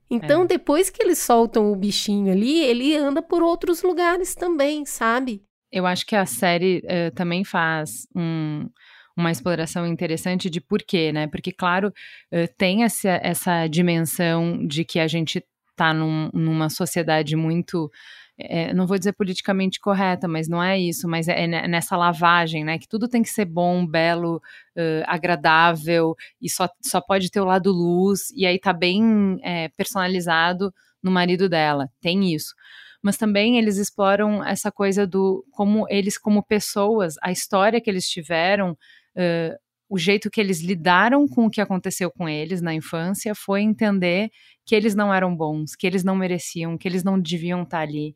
Então, 0.10 0.44
É. 0.44 0.48
depois 0.48 0.90
que 0.90 1.02
eles 1.04 1.20
soltam 1.20 1.72
o 1.72 1.76
bichinho 1.76 2.32
ali, 2.32 2.60
ele 2.60 2.96
anda 2.96 3.22
por 3.22 3.44
outros 3.44 3.84
lugares 3.84 4.34
também, 4.36 4.86
sabe? 4.86 5.44
Eu 5.74 5.88
acho 5.88 6.06
que 6.06 6.16
a 6.16 6.26
série 6.26 6.82
eh, 6.86 7.10
também 7.12 7.44
faz 7.44 8.08
um- 8.16 8.70
uma 9.18 9.32
exploração 9.32 9.88
interessante 9.88 10.50
de 10.50 10.62
porquê, 10.62 11.12
né? 11.12 11.28
Porque, 11.28 11.52
claro, 11.52 11.92
eh, 12.32 12.48
tem 12.48 12.84
essa, 12.84 13.10
essa 13.24 13.68
dimensão 13.68 14.66
de 14.68 14.86
que 14.86 15.00
a 15.00 15.08
gente 15.08 15.44
tá 15.76 15.94
num- 15.94 16.30
numa 16.34 16.70
sociedade 16.70 17.36
muito. 17.36 17.92
eh, 18.40 18.74
não 18.74 18.88
vou 18.88 18.98
dizer 18.98 19.14
politicamente 19.14 19.80
correta, 19.80 20.28
mas 20.28 20.48
não 20.50 20.62
é 20.64 20.80
isso, 20.80 21.08
mas 21.08 21.28
é 21.28 21.46
ne- 21.48 21.68
nessa 21.68 21.96
lavagem, 21.96 22.64
né? 22.66 22.80
Que 22.80 22.88
tudo 22.88 23.08
tem 23.08 23.22
que 23.22 23.30
ser 23.30 23.46
bom, 23.46 23.86
belo, 23.86 24.42
eh, 24.76 25.04
agradável, 25.08 26.16
e 26.42 26.50
só, 26.50 26.68
só 26.82 27.00
pode 27.02 27.30
ter 27.32 27.40
o 27.42 27.46
lado 27.46 27.72
luz, 27.72 28.32
e 28.36 28.46
aí 28.48 28.60
tá 28.60 28.74
bem 28.74 29.38
eh, 29.44 29.70
personalizado 29.78 30.74
no 31.02 31.12
marido 31.12 31.48
dela. 31.50 31.90
Tem 32.02 32.34
isso 32.34 32.56
mas 33.04 33.18
também 33.18 33.58
eles 33.58 33.78
exploram 33.78 34.44
essa 34.44 34.72
coisa 34.72 35.06
do 35.06 35.46
como 35.52 35.86
eles, 35.90 36.18
como 36.18 36.42
pessoas, 36.42 37.16
a 37.22 37.32
história 37.32 37.82
que 37.82 37.90
eles 37.90 38.10
tiveram, 38.10 38.78
eh, 39.16 39.58
o 39.90 39.98
jeito 39.98 40.32
que 40.32 40.42
eles 40.42 40.62
lidaram 40.62 41.28
com 41.28 41.46
o 41.46 41.50
que 41.50 41.62
aconteceu 41.62 42.10
com 42.10 42.28
eles 42.28 42.62
na 42.62 42.74
infância 42.74 43.36
foi 43.36 43.62
entender 43.62 44.32
que 44.66 44.74
eles 44.74 44.96
não 44.96 45.14
eram 45.14 45.36
bons, 45.36 45.76
que 45.76 45.86
eles 45.86 46.04
não 46.04 46.16
mereciam, 46.16 46.78
que 46.78 46.88
eles 46.88 47.04
não 47.04 47.20
deviam 47.20 47.64
estar 47.64 47.82
ali. 47.82 48.16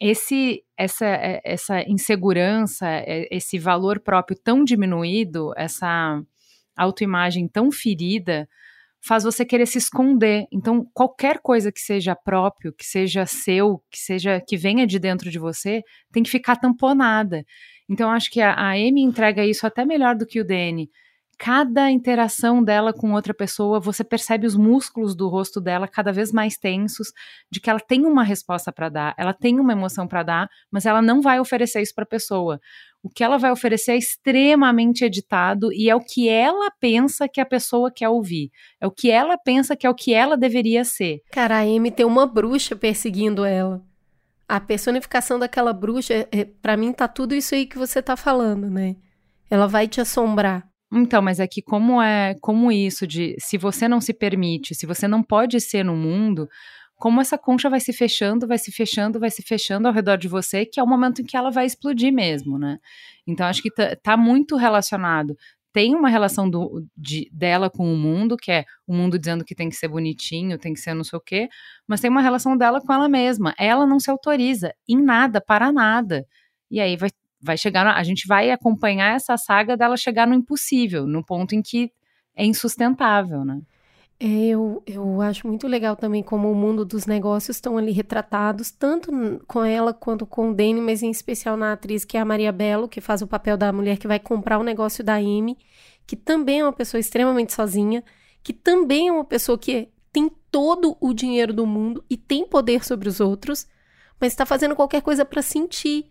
Esse, 0.00 0.62
essa, 0.76 1.06
essa 1.44 1.82
insegurança, 1.82 2.86
esse 3.30 3.58
valor 3.58 3.98
próprio 4.00 4.38
tão 4.38 4.64
diminuído, 4.64 5.52
essa 5.56 6.22
autoimagem 6.76 7.48
tão 7.48 7.72
ferida, 7.72 8.48
faz 9.06 9.22
você 9.22 9.44
querer 9.44 9.66
se 9.66 9.78
esconder. 9.78 10.46
Então, 10.52 10.84
qualquer 10.92 11.38
coisa 11.40 11.70
que 11.70 11.80
seja 11.80 12.16
próprio, 12.16 12.72
que 12.72 12.84
seja 12.84 13.24
seu, 13.24 13.80
que 13.90 13.98
seja 13.98 14.40
que 14.46 14.56
venha 14.56 14.86
de 14.86 14.98
dentro 14.98 15.30
de 15.30 15.38
você, 15.38 15.82
tem 16.12 16.22
que 16.22 16.30
ficar 16.30 16.56
tamponada. 16.56 17.44
Então, 17.88 18.10
acho 18.10 18.30
que 18.30 18.40
a, 18.40 18.52
a 18.52 18.70
Amy 18.72 19.02
entrega 19.02 19.44
isso 19.44 19.66
até 19.66 19.84
melhor 19.84 20.16
do 20.16 20.26
que 20.26 20.40
o 20.40 20.44
Danny. 20.44 20.88
Cada 21.38 21.90
interação 21.90 22.64
dela 22.64 22.94
com 22.94 23.12
outra 23.12 23.34
pessoa, 23.34 23.78
você 23.78 24.02
percebe 24.02 24.46
os 24.46 24.56
músculos 24.56 25.14
do 25.14 25.28
rosto 25.28 25.60
dela 25.60 25.86
cada 25.86 26.10
vez 26.10 26.32
mais 26.32 26.56
tensos, 26.56 27.12
de 27.50 27.60
que 27.60 27.68
ela 27.68 27.78
tem 27.78 28.06
uma 28.06 28.22
resposta 28.22 28.72
para 28.72 28.88
dar, 28.88 29.14
ela 29.18 29.34
tem 29.34 29.60
uma 29.60 29.72
emoção 29.72 30.08
para 30.08 30.22
dar, 30.22 30.48
mas 30.70 30.86
ela 30.86 31.02
não 31.02 31.20
vai 31.20 31.38
oferecer 31.38 31.82
isso 31.82 31.94
para 31.94 32.04
a 32.04 32.08
pessoa. 32.08 32.58
O 33.02 33.10
que 33.10 33.22
ela 33.22 33.36
vai 33.36 33.52
oferecer 33.52 33.92
é 33.92 33.98
extremamente 33.98 35.04
editado 35.04 35.72
e 35.72 35.90
é 35.90 35.94
o 35.94 36.00
que 36.00 36.28
ela 36.28 36.70
pensa 36.80 37.28
que 37.28 37.40
a 37.40 37.46
pessoa 37.46 37.92
quer 37.94 38.08
ouvir. 38.08 38.50
É 38.80 38.86
o 38.86 38.90
que 38.90 39.10
ela 39.10 39.36
pensa 39.36 39.76
que 39.76 39.86
é 39.86 39.90
o 39.90 39.94
que 39.94 40.14
ela 40.14 40.36
deveria 40.36 40.84
ser. 40.84 41.20
Cara, 41.30 41.58
a 41.58 41.60
Amy 41.60 41.90
tem 41.90 42.06
uma 42.06 42.26
bruxa 42.26 42.74
perseguindo 42.74 43.44
ela. 43.44 43.80
A 44.48 44.58
personificação 44.58 45.38
daquela 45.38 45.72
bruxa, 45.72 46.14
é, 46.14 46.28
é, 46.32 46.44
para 46.44 46.76
mim, 46.76 46.92
tá 46.92 47.06
tudo 47.06 47.34
isso 47.34 47.54
aí 47.54 47.66
que 47.66 47.78
você 47.78 48.00
tá 48.00 48.16
falando, 48.16 48.70
né? 48.70 48.96
Ela 49.50 49.66
vai 49.66 49.86
te 49.86 50.00
assombrar. 50.00 50.66
Então, 50.92 51.20
mas 51.20 51.40
é 51.40 51.46
que 51.46 51.60
como 51.60 52.00
é, 52.00 52.34
como 52.40 52.70
isso 52.70 53.06
de 53.06 53.34
se 53.38 53.58
você 53.58 53.88
não 53.88 54.00
se 54.00 54.14
permite, 54.14 54.74
se 54.74 54.86
você 54.86 55.08
não 55.08 55.22
pode 55.22 55.60
ser 55.60 55.84
no 55.84 55.96
mundo, 55.96 56.48
como 56.96 57.20
essa 57.20 57.36
concha 57.36 57.68
vai 57.68 57.80
se 57.80 57.92
fechando, 57.92 58.46
vai 58.46 58.58
se 58.58 58.72
fechando, 58.72 59.20
vai 59.20 59.30
se 59.30 59.42
fechando 59.42 59.86
ao 59.88 59.94
redor 59.94 60.16
de 60.16 60.28
você, 60.28 60.64
que 60.64 60.80
é 60.80 60.82
o 60.82 60.86
momento 60.86 61.20
em 61.22 61.24
que 61.24 61.36
ela 61.36 61.50
vai 61.50 61.66
explodir 61.66 62.12
mesmo, 62.12 62.58
né? 62.58 62.78
Então 63.26 63.46
acho 63.46 63.62
que 63.62 63.70
tá, 63.70 63.96
tá 63.96 64.16
muito 64.16 64.56
relacionado. 64.56 65.36
Tem 65.72 65.94
uma 65.94 66.08
relação 66.08 66.48
do, 66.48 66.86
de, 66.96 67.28
dela 67.30 67.68
com 67.68 67.92
o 67.92 67.96
mundo, 67.96 68.36
que 68.36 68.50
é 68.50 68.64
o 68.86 68.94
mundo 68.94 69.18
dizendo 69.18 69.44
que 69.44 69.54
tem 69.54 69.68
que 69.68 69.76
ser 69.76 69.88
bonitinho, 69.88 70.58
tem 70.58 70.72
que 70.72 70.80
ser 70.80 70.94
não 70.94 71.04
sei 71.04 71.18
o 71.18 71.20
quê, 71.20 71.48
mas 71.86 72.00
tem 72.00 72.10
uma 72.10 72.22
relação 72.22 72.56
dela 72.56 72.80
com 72.80 72.92
ela 72.92 73.08
mesma. 73.08 73.54
Ela 73.58 73.86
não 73.86 74.00
se 74.00 74.10
autoriza 74.10 74.72
em 74.88 75.02
nada, 75.02 75.38
para 75.38 75.70
nada. 75.70 76.26
E 76.70 76.80
aí 76.80 76.96
vai, 76.96 77.10
vai 77.40 77.56
chegar, 77.56 77.86
a 77.86 78.02
gente 78.02 78.26
vai 78.26 78.50
acompanhar 78.50 79.14
essa 79.14 79.36
saga 79.36 79.76
dela 79.76 79.96
chegar 79.96 80.26
no 80.26 80.34
impossível, 80.34 81.06
no 81.06 81.24
ponto 81.24 81.54
em 81.54 81.62
que 81.62 81.92
é 82.34 82.44
insustentável, 82.44 83.44
né? 83.44 83.60
É, 84.18 84.26
Eu, 84.26 84.82
eu 84.86 85.20
acho 85.20 85.46
muito 85.46 85.68
legal 85.68 85.94
também 85.94 86.22
como 86.22 86.50
o 86.50 86.54
mundo 86.54 86.84
dos 86.84 87.04
negócios 87.06 87.56
estão 87.56 87.76
ali 87.76 87.92
retratados, 87.92 88.70
tanto 88.70 89.10
com 89.46 89.62
ela 89.62 89.92
quanto 89.92 90.24
com 90.26 90.50
o 90.50 90.54
Danny, 90.54 90.80
mas 90.80 91.02
em 91.02 91.10
especial 91.10 91.56
na 91.56 91.72
atriz 91.72 92.04
que 92.04 92.16
é 92.16 92.20
a 92.20 92.24
Maria 92.24 92.50
Bello, 92.50 92.88
que 92.88 93.00
faz 93.00 93.20
o 93.20 93.26
papel 93.26 93.56
da 93.58 93.72
mulher 93.72 93.98
que 93.98 94.08
vai 94.08 94.18
comprar 94.18 94.58
o 94.58 94.62
negócio 94.62 95.04
da 95.04 95.16
Amy, 95.16 95.58
que 96.06 96.16
também 96.16 96.60
é 96.60 96.64
uma 96.64 96.72
pessoa 96.72 96.98
extremamente 96.98 97.52
sozinha, 97.52 98.02
que 98.42 98.54
também 98.54 99.08
é 99.08 99.12
uma 99.12 99.24
pessoa 99.24 99.58
que 99.58 99.88
tem 100.10 100.30
todo 100.50 100.96
o 100.98 101.12
dinheiro 101.12 101.52
do 101.52 101.66
mundo 101.66 102.02
e 102.08 102.16
tem 102.16 102.46
poder 102.48 102.84
sobre 102.86 103.08
os 103.08 103.20
outros, 103.20 103.66
mas 104.18 104.32
está 104.32 104.46
fazendo 104.46 104.74
qualquer 104.74 105.02
coisa 105.02 105.26
para 105.26 105.42
sentir. 105.42 106.10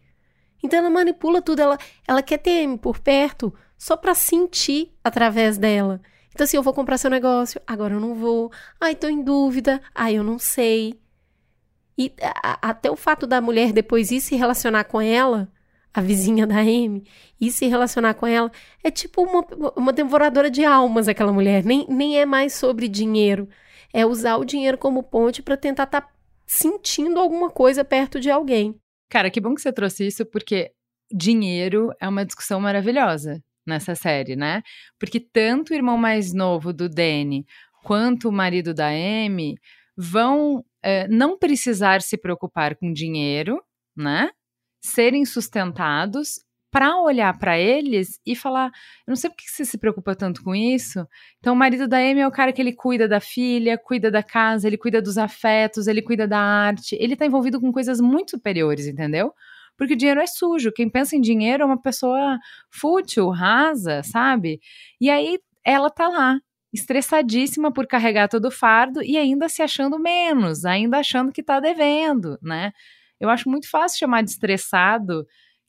Então 0.66 0.80
ela 0.80 0.90
manipula 0.90 1.42
tudo, 1.42 1.62
ela, 1.62 1.78
ela 2.08 2.22
quer 2.24 2.38
ter 2.40 2.78
por 2.80 3.00
perto 3.00 3.54
só 3.78 3.96
para 3.96 4.14
sentir 4.16 4.94
através 5.04 5.58
dela. 5.58 6.02
Então, 6.34 6.44
assim, 6.44 6.58
eu 6.58 6.64
vou 6.64 6.74
comprar 6.74 6.98
seu 6.98 7.10
negócio, 7.10 7.62
agora 7.66 7.94
eu 7.94 8.00
não 8.00 8.14
vou. 8.16 8.52
Ai, 8.80 8.96
tô 8.96 9.08
em 9.08 9.24
dúvida. 9.24 9.82
Ai, 9.94 10.16
eu 10.16 10.24
não 10.24 10.38
sei. 10.38 11.00
E 11.98 12.12
a- 12.22 12.60
até 12.70 12.92
o 12.92 12.96
fato 12.96 13.26
da 13.26 13.40
mulher 13.42 13.72
depois 13.72 14.12
ir 14.12 14.20
se 14.22 14.36
relacionar 14.36 14.84
com 14.86 15.00
ela, 15.00 15.50
a 15.94 16.02
vizinha 16.02 16.46
da 16.46 16.58
Amy, 16.60 17.06
ir 17.40 17.52
se 17.52 17.68
relacionar 17.68 18.16
com 18.16 18.28
ela, 18.28 18.52
é 18.84 18.92
tipo 18.92 19.22
uma, 19.24 19.46
uma 19.78 19.94
devoradora 19.94 20.50
de 20.50 20.66
almas, 20.66 21.08
aquela 21.08 21.32
mulher. 21.32 21.64
Nem, 21.64 21.86
nem 21.88 22.20
é 22.20 22.26
mais 22.26 22.54
sobre 22.54 22.88
dinheiro. 22.90 23.48
É 23.94 24.06
usar 24.06 24.36
o 24.38 24.44
dinheiro 24.46 24.78
como 24.78 25.04
ponte 25.04 25.42
para 25.42 25.56
tentar 25.56 25.84
estar 25.84 26.14
sentindo 26.46 27.18
alguma 27.20 27.50
coisa 27.50 27.86
perto 27.86 28.20
de 28.20 28.30
alguém. 28.30 28.76
Cara, 29.10 29.30
que 29.30 29.40
bom 29.42 29.54
que 29.54 29.62
você 29.62 29.72
trouxe 29.72 30.08
isso, 30.08 30.26
porque 30.26 30.72
dinheiro 31.12 31.92
é 32.00 32.08
uma 32.08 32.26
discussão 32.26 32.60
maravilhosa 32.60 33.42
nessa 33.66 33.96
série, 33.96 34.36
né? 34.36 34.62
Porque 35.00 35.20
tanto 35.20 35.72
o 35.72 35.76
irmão 35.76 35.98
mais 35.98 36.34
novo 36.34 36.74
do 36.74 36.90
Danny 36.90 37.46
quanto 37.84 38.30
o 38.30 38.32
marido 38.32 38.74
da 38.74 38.88
Amy 38.88 39.56
vão 39.96 40.64
eh, 40.84 41.08
não 41.08 41.38
precisar 41.38 42.02
se 42.02 42.18
preocupar 42.18 42.76
com 42.76 42.92
dinheiro, 42.92 43.62
né? 43.96 44.30
Serem 44.84 45.26
sustentados 45.26 46.45
para 46.76 46.98
olhar 46.98 47.40
para 47.40 47.58
eles 47.58 48.20
e 48.26 48.36
falar: 48.36 48.66
eu 49.08 49.12
não 49.12 49.16
sei 49.16 49.30
por 49.30 49.38
que 49.38 49.50
você 49.50 49.64
se 49.64 49.78
preocupa 49.78 50.14
tanto 50.14 50.44
com 50.44 50.54
isso. 50.54 51.08
Então, 51.40 51.54
o 51.54 51.56
marido 51.56 51.88
da 51.88 52.00
Amy 52.00 52.20
é 52.20 52.28
o 52.28 52.32
cara 52.32 52.52
que 52.52 52.62
ele 52.62 52.74
cuida 52.74 53.08
da 53.08 53.22
filha, 53.22 53.78
cuida 53.78 54.12
da 54.12 54.22
casa, 54.22 54.68
ele 54.68 54.78
cuida 54.78 55.02
dos 55.02 55.18
afetos, 55.18 55.88
ele 55.88 56.02
cuida 56.02 56.28
da 56.28 56.38
arte. 56.38 56.98
Ele 57.00 57.16
tá 57.16 57.26
envolvido 57.26 57.62
com 57.62 57.72
coisas 57.72 58.02
muito 58.02 58.32
superiores, 58.32 58.88
entendeu? 58.88 59.34
Porque 59.78 59.94
o 59.94 59.96
dinheiro 59.96 60.20
é 60.20 60.28
sujo. 60.28 60.70
Quem 60.74 60.90
pensa 60.90 61.16
em 61.16 61.22
dinheiro 61.22 61.64
é 61.64 61.66
uma 61.66 61.82
pessoa 61.82 62.38
fútil, 62.70 63.30
rasa, 63.30 64.04
sabe? 64.04 64.60
E 65.00 65.10
aí 65.10 65.40
ela 65.64 65.90
tá 65.90 66.10
lá, 66.10 66.38
estressadíssima 66.74 67.72
por 67.72 67.88
carregar 67.88 68.28
todo 68.28 68.50
o 68.50 68.52
fardo 68.52 69.02
e 69.02 69.18
ainda 69.18 69.48
se 69.48 69.62
achando 69.62 69.98
menos, 69.98 70.66
ainda 70.66 70.98
achando 70.98 71.32
que 71.32 71.42
tá 71.42 71.62
devendo, 71.62 72.38
né? 72.42 72.74
Eu 73.18 73.30
acho 73.30 73.50
muito 73.50 73.70
fácil 73.70 74.00
chamar 74.00 74.24
de 74.24 74.32
estressado 74.32 75.26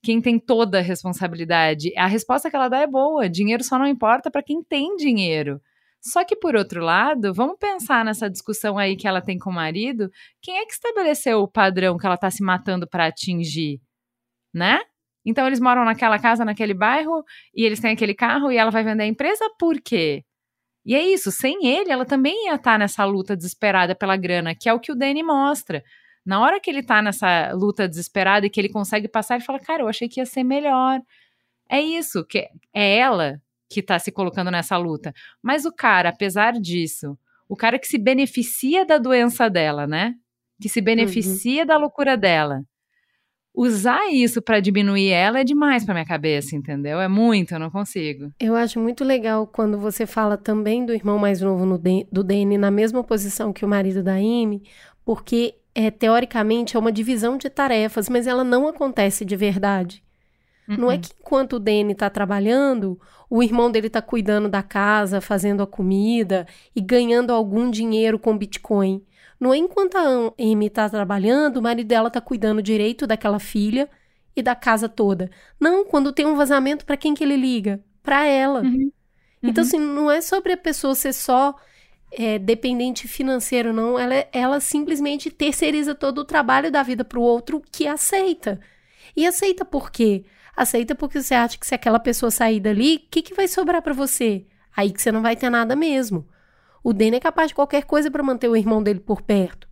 quem 0.07 0.21
tem 0.21 0.39
toda 0.39 0.79
a 0.79 0.83
responsabilidade. 0.83 1.93
A 1.97 2.07
resposta 2.07 2.49
que 2.49 2.55
ela 2.55 2.69
dá 2.69 2.79
é 2.79 2.87
boa: 2.87 3.29
dinheiro 3.29 3.65
só 3.65 3.77
não 3.77 3.89
importa 3.89 4.31
para 4.31 4.43
quem 4.43 4.63
tem 4.63 4.95
dinheiro. 4.95 5.61
Só 6.01 6.25
que, 6.25 6.37
por 6.37 6.55
outro 6.55 6.81
lado, 6.81 7.35
vamos 7.35 7.57
pensar 7.59 8.05
nessa 8.05 8.31
discussão 8.31 8.79
aí 8.79 8.97
que 8.97 9.09
ela 9.09 9.21
tem 9.21 9.37
com 9.37 9.51
o 9.51 9.53
marido. 9.53 10.09
Quem 10.41 10.59
é 10.59 10.65
que 10.65 10.73
estabeleceu 10.73 11.41
o 11.41 11.49
padrão 11.49 11.99
que 11.99 12.07
ela 12.07 12.17
tá 12.17 12.31
se 12.31 12.41
matando 12.45 12.87
para 12.89 13.07
atingir? 13.07 13.81
Né? 14.55 14.79
Então, 15.25 15.45
eles 15.45 15.59
moram 15.59 15.85
naquela 15.85 16.21
casa, 16.21 16.45
naquele 16.45 16.73
bairro, 16.73 17.25
e 17.53 17.65
eles 17.65 17.81
têm 17.81 17.91
aquele 17.91 18.15
carro, 18.15 18.53
e 18.53 18.57
ela 18.57 18.71
vai 18.71 18.85
vender 18.85 19.03
a 19.03 19.07
empresa 19.07 19.45
por 19.59 19.81
quê? 19.81 20.23
E 20.85 20.95
é 20.95 21.05
isso, 21.05 21.33
sem 21.33 21.67
ele, 21.67 21.91
ela 21.91 22.05
também 22.07 22.47
ia 22.47 22.55
estar 22.55 22.79
nessa 22.79 23.05
luta 23.05 23.37
desesperada 23.37 23.93
pela 23.93 24.17
grana, 24.17 24.55
que 24.55 24.69
é 24.69 24.73
o 24.73 24.79
que 24.79 24.93
o 24.93 24.95
Danny 24.95 25.25
mostra. 25.25 25.83
Na 26.27 26.41
hora 26.41 26.61
que 26.61 26.69
ele 26.69 26.83
tá 26.83 27.01
nessa 27.01 27.53
luta 27.53 27.89
desesperada 27.89 28.45
e 28.45 28.51
que 28.51 28.61
ele 28.61 28.69
consegue 28.69 29.07
passar, 29.07 29.37
ele 29.37 29.45
fala: 29.45 29.61
Cara, 29.61 29.85
eu 29.85 29.89
achei 29.89 30.09
que 30.09 30.19
ia 30.21 30.27
ser 30.27 30.43
melhor. 30.43 31.01
É 31.71 31.81
isso, 31.81 32.25
que 32.25 32.49
é 32.75 32.99
ela 32.99 33.41
que 33.69 33.81
tá 33.83 33.99
se 33.99 34.11
colocando 34.11 34.51
nessa 34.51 34.77
luta. 34.77 35.13
Mas 35.43 35.65
o 35.65 35.73
cara, 35.73 36.09
apesar 36.09 36.53
disso, 36.55 37.17
o 37.49 37.57
cara 37.57 37.79
que 37.79 37.87
se 37.87 37.99
beneficia 37.99 38.85
da 38.85 38.99
doença 38.99 39.49
dela, 39.49 39.87
né? 39.87 40.15
Que 40.61 40.69
se 40.69 40.81
beneficia 40.81 41.65
da 41.65 41.77
loucura 41.77 42.17
dela. 42.17 42.63
usar 43.55 44.13
isso 44.13 44.43
para 44.43 44.61
diminuir 44.61 45.09
ela 45.09 45.41
é 45.41 45.45
demais 45.45 45.85
para 45.85 45.95
minha 45.95 46.05
cabeça, 46.05 46.55
entendeu? 46.55 47.01
É 47.01 47.09
muito, 47.09 47.55
eu 47.55 47.59
não 47.59 47.71
consigo. 47.71 48.31
Eu 48.39 48.55
acho 48.55 48.79
muito 48.79 49.03
legal 49.03 49.47
quando 49.47 49.79
você 49.79 50.07
fala 50.07 50.37
também 50.37 50.85
do 50.85 50.93
irmão 50.93 51.19
mais 51.19 51.41
novo 51.41 51.65
no 51.65 51.79
do 52.13 52.23
Danny 52.23 52.59
na 52.59 52.71
mesma 52.71 53.03
posição 53.03 53.53
que 53.53 53.65
o 53.65 53.69
marido 53.69 54.03
da 54.03 54.15
Amy, 54.15 54.63
porque 55.05 55.55
é, 55.77 55.91
teoricamente 55.91 56.75
é 56.75 56.81
uma 56.81 56.91
divisão 56.91 57.37
de 57.37 57.51
tarefas, 57.51 58.09
mas 58.09 58.27
ela 58.27 58.43
não 58.43 58.67
acontece 58.67 59.27
de 59.27 59.37
verdade. 59.37 60.03
Não 60.67 60.91
é 60.91 60.97
que 60.99 61.11
enquanto 61.21 61.57
o 61.57 61.59
Danny 61.61 61.95
tá 61.95 62.09
trabalhando, 62.11 62.99
o 63.31 63.43
irmão 63.43 63.71
dele 63.71 63.91
tá 63.91 64.01
cuidando 64.01 64.49
da 64.49 64.63
casa, 64.63 65.21
fazendo 65.21 65.63
a 65.63 65.67
comida 65.67 66.47
e 66.75 66.81
ganhando 66.81 67.31
algum 67.31 67.71
dinheiro 67.71 68.19
com 68.19 68.37
Bitcoin. 68.37 69.05
Não 69.39 69.53
é 69.53 69.59
enquanto 69.59 69.97
a 69.97 70.33
Amy 70.41 70.71
tá 70.71 70.89
trabalhando, 70.89 71.59
o 71.59 71.63
marido 71.63 71.87
dela 71.87 72.11
tá 72.11 72.23
cuidando 72.23 72.63
direito 72.63 73.07
daquela 73.07 73.39
filha 73.39 73.89
e 74.35 74.43
da 74.43 74.57
casa 74.57 74.89
toda. 74.89 75.31
Não, 75.61 75.85
quando 75.85 76.11
tem 76.11 76.27
um 76.27 76.35
vazamento, 76.35 76.87
para 76.87 76.97
quem 76.97 77.15
que 77.15 77.23
ele 77.23 77.37
liga? 77.37 77.85
Para 78.03 78.25
ela. 78.27 78.63
Então, 79.43 79.63
assim, 79.63 79.79
não 79.79 80.11
é 80.11 80.21
sobre 80.23 80.53
a 80.53 80.57
pessoa 80.57 80.95
ser 80.95 81.13
só 81.13 81.55
é, 82.13 82.39
dependente 82.39 83.09
financeiro, 83.09 83.73
não. 83.73 83.99
Ela, 83.99 84.27
ela 84.33 84.61
simplesmente 84.61 85.31
terceiriza 85.31 85.95
todo 85.95 86.19
o 86.19 86.25
trabalho 86.25 86.71
da 86.71 86.83
vida 86.83 87.05
pro 87.05 87.21
outro 87.21 87.63
que 87.71 87.87
aceita. 87.87 88.61
E 89.17 89.27
aceita 89.27 89.65
por 89.65 89.91
quê? 89.91 90.25
Aceita 90.57 90.95
porque 90.95 91.21
você 91.23 91.35
acha 91.35 91.59
que 91.59 91.67
se 91.67 91.75
aquela 91.75 91.99
pessoa 91.99 92.31
sair 92.31 92.61
dali, 92.61 92.97
o 92.97 93.11
que, 93.11 93.23
que 93.23 93.35
vai 93.35 93.47
sobrar 93.49 93.83
para 93.83 93.93
você? 93.93 94.47
Aí 94.75 94.91
que 94.93 95.01
você 95.03 95.13
não 95.13 95.23
vai 95.23 95.37
ter 95.37 95.51
nada 95.51 95.77
mesmo. 95.77 96.27
O 96.83 96.93
Danny 96.93 97.17
é 97.17 97.21
capaz 97.21 97.49
de 97.49 97.55
qualquer 97.55 97.85
coisa 97.85 98.11
para 98.11 98.23
manter 98.23 98.49
o 98.49 98.57
irmão 98.57 98.83
dele 98.83 99.01
por 99.01 99.23
perto. 99.23 99.67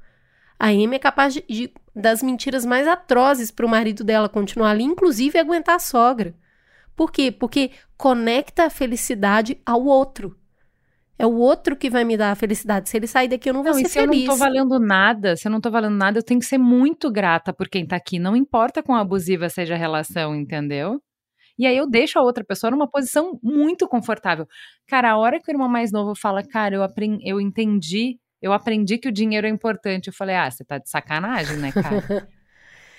A 0.59 0.69
Amy 0.69 0.97
é 0.97 0.99
capaz 0.99 1.35
de, 1.35 1.45
de- 1.49 1.73
das 1.95 2.23
mentiras 2.23 2.65
mais 2.65 2.87
atrozes 2.87 3.51
para 3.51 3.67
o 3.67 3.69
marido 3.69 4.03
dela 4.05 4.29
continuar 4.29 4.71
ali, 4.71 4.85
inclusive 4.85 5.39
aguentar 5.39 5.77
a 5.77 5.81
sogra. 5.81 6.35
Por 6.97 7.11
quê? 7.11 7.31
Porque 7.31 7.71
conecta 7.97 8.65
a 8.65 8.71
felicidade 8.71 9.61
ao 9.67 9.85
outro. 9.85 10.37
É 11.19 11.27
o 11.27 11.35
outro 11.37 11.77
que 11.77 11.89
vai 11.89 12.05
me 12.05 12.17
dar 12.17 12.33
a 12.33 12.35
felicidade. 12.35 12.89
Se 12.89 12.97
ele 12.97 13.07
sair 13.07 13.29
daqui, 13.29 13.49
eu 13.49 13.55
não 13.55 13.63
vou 13.63 13.73
Não, 13.73 13.79
e 13.79 13.83
ser 13.83 13.89
se 13.89 13.99
eu 13.99 14.05
feliz. 14.05 14.25
não 14.27 14.35
tô 14.35 14.37
valendo 14.39 14.81
nada, 14.81 15.37
se 15.37 15.47
eu 15.47 15.53
não 15.53 15.61
tô 15.61 15.71
valendo 15.71 15.95
nada, 15.97 16.19
eu 16.19 16.23
tenho 16.25 16.41
que 16.41 16.47
ser 16.47 16.59
muito 16.59 17.11
grata 17.11 17.53
por 17.53 17.69
quem 17.69 17.87
tá 17.87 17.97
aqui. 17.97 18.19
Não 18.19 18.35
importa 18.35 18.83
quão 18.83 18.99
abusiva 18.99 19.49
seja 19.49 19.75
a 19.75 19.79
relação, 19.79 20.35
entendeu? 20.35 21.01
E 21.57 21.67
aí 21.67 21.77
eu 21.77 21.89
deixo 21.89 22.19
a 22.19 22.23
outra 22.23 22.45
pessoa 22.45 22.71
numa 22.73 22.91
posição 22.91 23.39
muito 23.43 23.87
confortável. 23.87 24.45
Cara, 24.89 25.13
a 25.13 25.17
hora 25.17 25.39
que 25.41 25.49
o 25.51 25.53
irmão 25.55 25.69
mais 25.69 25.93
novo 25.93 26.13
fala, 26.21 26.43
cara, 26.43 26.75
eu, 26.75 26.83
apren 26.83 27.19
eu 27.23 27.41
entendi, 27.41 28.19
eu 28.43 28.53
aprendi 28.53 28.99
que 28.99 29.09
o 29.09 29.13
dinheiro 29.13 29.47
é 29.47 29.51
importante. 29.51 30.09
Eu 30.09 30.13
falei, 30.13 30.35
ah, 30.35 30.51
você 30.51 30.65
tá 30.65 30.79
de 30.79 30.91
sacanagem, 30.91 31.57
né, 31.59 31.71
cara? 31.71 32.03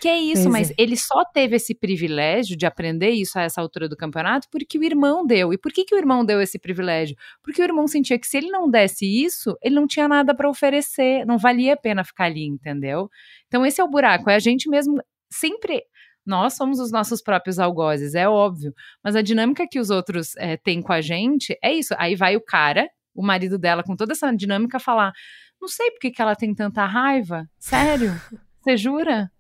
Que 0.06 0.10
é 0.10 0.20
isso, 0.20 0.44
Pois 0.44 0.54
mas 0.54 0.70
é. 0.70 0.76
ele 0.78 0.96
só 0.96 1.26
teve 1.34 1.56
esse 1.56 1.74
privilégio 1.74 2.56
de 2.56 2.68
aprender 2.68 3.10
isso 3.10 3.40
a 3.40 3.42
essa 3.42 3.60
altura 3.60 3.90
do 3.90 3.98
campeonato 3.98 4.48
porque 4.52 4.78
o 4.78 4.84
irmão 4.84 5.26
deu. 5.26 5.52
E 5.52 5.58
por 5.58 5.74
que, 5.74 5.84
que 5.84 5.96
o 5.96 5.98
irmão 5.98 6.24
deu 6.24 6.40
esse 6.40 6.60
privilégio? 6.60 7.16
Porque 7.42 7.60
o 7.60 7.64
irmão 7.64 7.88
sentia 7.88 8.20
que 8.20 8.28
se 8.28 8.38
ele 8.38 8.52
não 8.52 8.70
desse 8.70 9.04
isso, 9.04 9.58
ele 9.64 9.74
não 9.74 9.88
tinha 9.88 10.08
nada 10.08 10.36
para 10.36 10.48
oferecer, 10.48 11.26
não 11.26 11.40
valia 11.40 11.74
a 11.74 11.76
pena 11.76 12.04
ficar 12.04 12.26
ali, 12.26 12.46
entendeu? 12.46 13.10
Então 13.48 13.66
esse 13.66 13.82
é 13.82 13.84
o 13.84 13.90
buraco, 13.90 14.30
é 14.30 14.36
a 14.36 14.40
gente 14.40 14.70
mesmo 14.70 15.02
sempre. 15.28 15.82
Nós 16.24 16.54
somos 16.54 16.80
os 16.80 16.92
nossos 16.92 17.20
próprios 17.20 17.58
algozes, 17.58 18.14
é 18.14 18.30
óbvio. 18.30 18.76
Mas 19.04 19.16
a 19.16 19.24
dinâmica 19.24 19.66
que 19.68 19.80
os 19.80 19.90
outros 19.90 20.36
eh, 20.38 20.58
têm 20.58 20.84
com 20.84 20.94
a 20.94 21.02
gente 21.02 21.58
é 21.64 21.74
isso. 21.74 21.96
Aí 21.98 22.16
vai 22.16 22.36
o 22.36 22.42
cara, 22.46 22.88
o 23.16 23.26
marido 23.26 23.58
dela, 23.58 23.82
com 23.82 23.96
toda 23.96 24.12
essa 24.12 24.32
dinâmica, 24.32 24.80
falar: 24.80 25.14
Não 25.60 25.68
sei 25.68 25.90
por 25.90 26.00
que, 26.00 26.12
que 26.12 26.22
ela 26.22 26.36
tem 26.36 26.54
tanta 26.54 26.86
raiva. 26.86 27.50
Sério? 27.58 28.12
Você 28.66 28.78
jura? 28.78 29.32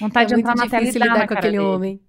Vontade 0.00 0.32
é 0.32 0.36
de 0.36 0.40
entrar 0.40 0.56
na 0.56 0.68
tela 0.68 0.88
e 0.88 0.92
dar 0.92 1.06
lidar 1.06 1.26
com 1.28 1.34
aquele 1.34 1.58
dele. 1.58 1.64
homem. 1.64 2.00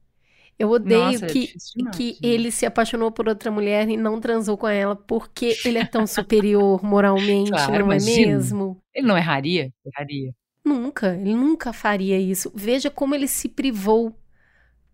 Eu 0.58 0.70
odeio 0.72 1.22
Nossa, 1.22 1.26
é 1.26 1.30
que, 1.30 1.48
demais, 1.76 1.98
que 1.98 2.18
ele 2.24 2.52
se 2.52 2.66
apaixonou 2.66 3.12
por 3.12 3.28
outra 3.28 3.52
mulher 3.52 3.90
e 3.90 3.98
não 3.98 4.20
transou 4.22 4.58
com 4.58 4.68
ela 4.68 4.96
porque 4.96 5.62
ele 5.66 5.80
é 5.80 5.86
tão 5.86 6.08
superior 6.08 6.84
moralmente, 6.84 7.52
Claro, 7.52 7.86
não 7.86 7.92
é 7.92 7.98
imagina. 7.98 8.28
mesmo? 8.38 8.82
Ele 8.94 9.08
não 9.08 9.18
erraria? 9.18 9.72
Erraria. 9.86 10.34
Nunca, 10.64 11.16
ele 11.16 11.36
nunca 11.36 11.72
faria 11.74 12.20
isso. 12.20 12.52
Veja 12.56 12.90
como 12.90 13.14
ele 13.14 13.28
se 13.28 13.48
privou 13.50 14.18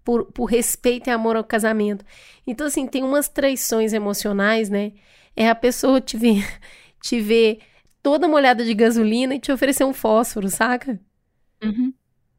por, 0.03 0.25
por 0.31 0.45
respeito 0.45 1.09
e 1.09 1.11
amor 1.13 1.35
ao 1.37 1.43
casamento. 1.43 2.05
Então, 2.47 2.67
assim, 2.67 2.87
tem 2.87 3.03
umas 3.03 3.29
traições 3.29 3.93
emocionais, 3.93 4.69
né? 4.69 4.93
É 5.35 5.49
a 5.49 5.55
pessoa 5.55 6.01
te 6.01 6.17
ver, 6.17 6.45
te 7.01 7.21
ver 7.21 7.59
toda 8.03 8.27
molhada 8.27 8.65
de 8.65 8.73
gasolina 8.73 9.35
e 9.35 9.39
te 9.39 9.51
oferecer 9.51 9.85
um 9.85 9.93
fósforo, 9.93 10.49
saca? 10.49 10.99
Uhum. 11.63 11.93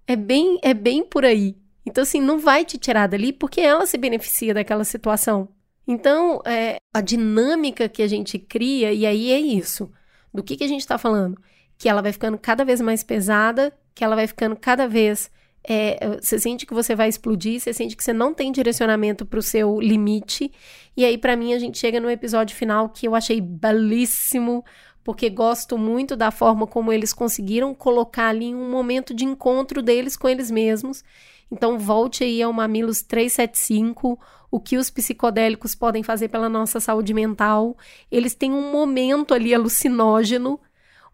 É 0.07 0.17
bem, 0.17 0.59
é 0.63 0.75
bem 0.75 1.05
por 1.05 1.25
aí. 1.25 1.57
Então, 1.87 2.03
assim, 2.03 2.21
não 2.21 2.39
vai 2.39 2.65
te 2.65 2.79
tirar 2.79 3.07
dali 3.09 3.33
porque 3.33 3.61
ela 3.61 3.87
se 3.87 3.99
beneficia 3.99 4.55
daquela 4.55 4.85
situação. 4.85 5.49
Então, 5.87 6.41
é, 6.47 6.77
a 6.95 7.01
dinâmica 7.01 7.89
que 7.89 8.03
a 8.03 8.09
gente 8.09 8.39
cria, 8.39 8.93
e 8.93 9.05
aí 9.07 9.33
é 9.33 9.41
isso. 9.41 9.91
Do 10.33 10.43
que, 10.43 10.57
que 10.57 10.65
a 10.65 10.69
gente 10.69 10.81
está 10.81 10.99
falando? 10.99 11.41
Que 11.79 11.89
ela 11.89 12.03
vai 12.03 12.13
ficando 12.13 12.39
cada 12.39 12.65
vez 12.65 12.81
mais 12.81 13.03
pesada, 13.03 13.73
que 13.95 14.05
ela 14.05 14.17
vai 14.17 14.27
ficando 14.27 14.57
cada 14.57 14.87
vez. 14.89 15.31
é, 15.69 16.17
você 16.21 16.39
sente 16.39 16.67
que 16.67 16.75
você 16.75 16.95
vai 16.95 17.09
explodir, 17.09 17.61
você 17.61 17.73
sente 17.73 17.97
que 17.97 18.03
você 18.03 18.13
não 18.13 18.35
tem 18.35 18.51
direcionamento 18.51 19.25
para 19.25 19.39
o 19.39 19.43
seu 19.43 19.81
limite. 19.81 20.53
E 20.97 21.05
aí, 21.05 21.17
para 21.17 21.37
mim, 21.37 21.53
a 21.55 21.59
gente 21.59 21.79
chega 21.79 22.01
no 22.01 22.11
episódio 22.11 22.57
final 22.57 22.89
que 22.89 23.07
eu 23.07 23.15
achei 23.15 23.41
belíssimo, 23.41 24.65
porque 25.05 25.29
gosto 25.29 25.77
muito 25.77 26.15
da 26.17 26.31
forma 26.31 26.67
como 26.67 26.93
eles 26.93 27.13
conseguiram 27.13 27.75
colocar 27.75 28.29
ali 28.29 28.55
um 28.55 28.71
momento 28.71 29.13
de 29.13 29.25
encontro 29.25 29.83
deles 29.83 30.17
com 30.17 30.29
eles 30.29 30.51
mesmos. 30.51 31.05
Então, 31.51 31.79
volte 31.79 32.25
aí 32.25 32.41
ao 32.43 32.53
Mamilos 32.53 33.03
375, 33.03 34.19
o 34.51 34.61
que 34.61 34.77
os 34.77 34.91
psicodélicos 34.91 35.75
podem 35.75 36.03
fazer 36.03 36.29
pela 36.29 36.49
nossa 36.49 36.81
saúde 36.81 37.13
mental. 37.13 37.77
Eles 38.11 38.35
têm 38.35 38.53
um 38.53 38.71
momento 38.71 39.35
ali 39.35 39.55
alucinógeno, 39.55 40.61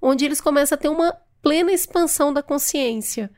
onde 0.01 0.24
eles 0.24 0.40
começam 0.40 0.77
a 0.77 0.79
ter 0.79 0.88
uma 0.88 1.16
plena 1.42 1.72
expansão 1.72 2.33
da 2.33 2.42
consciência. 2.42 3.31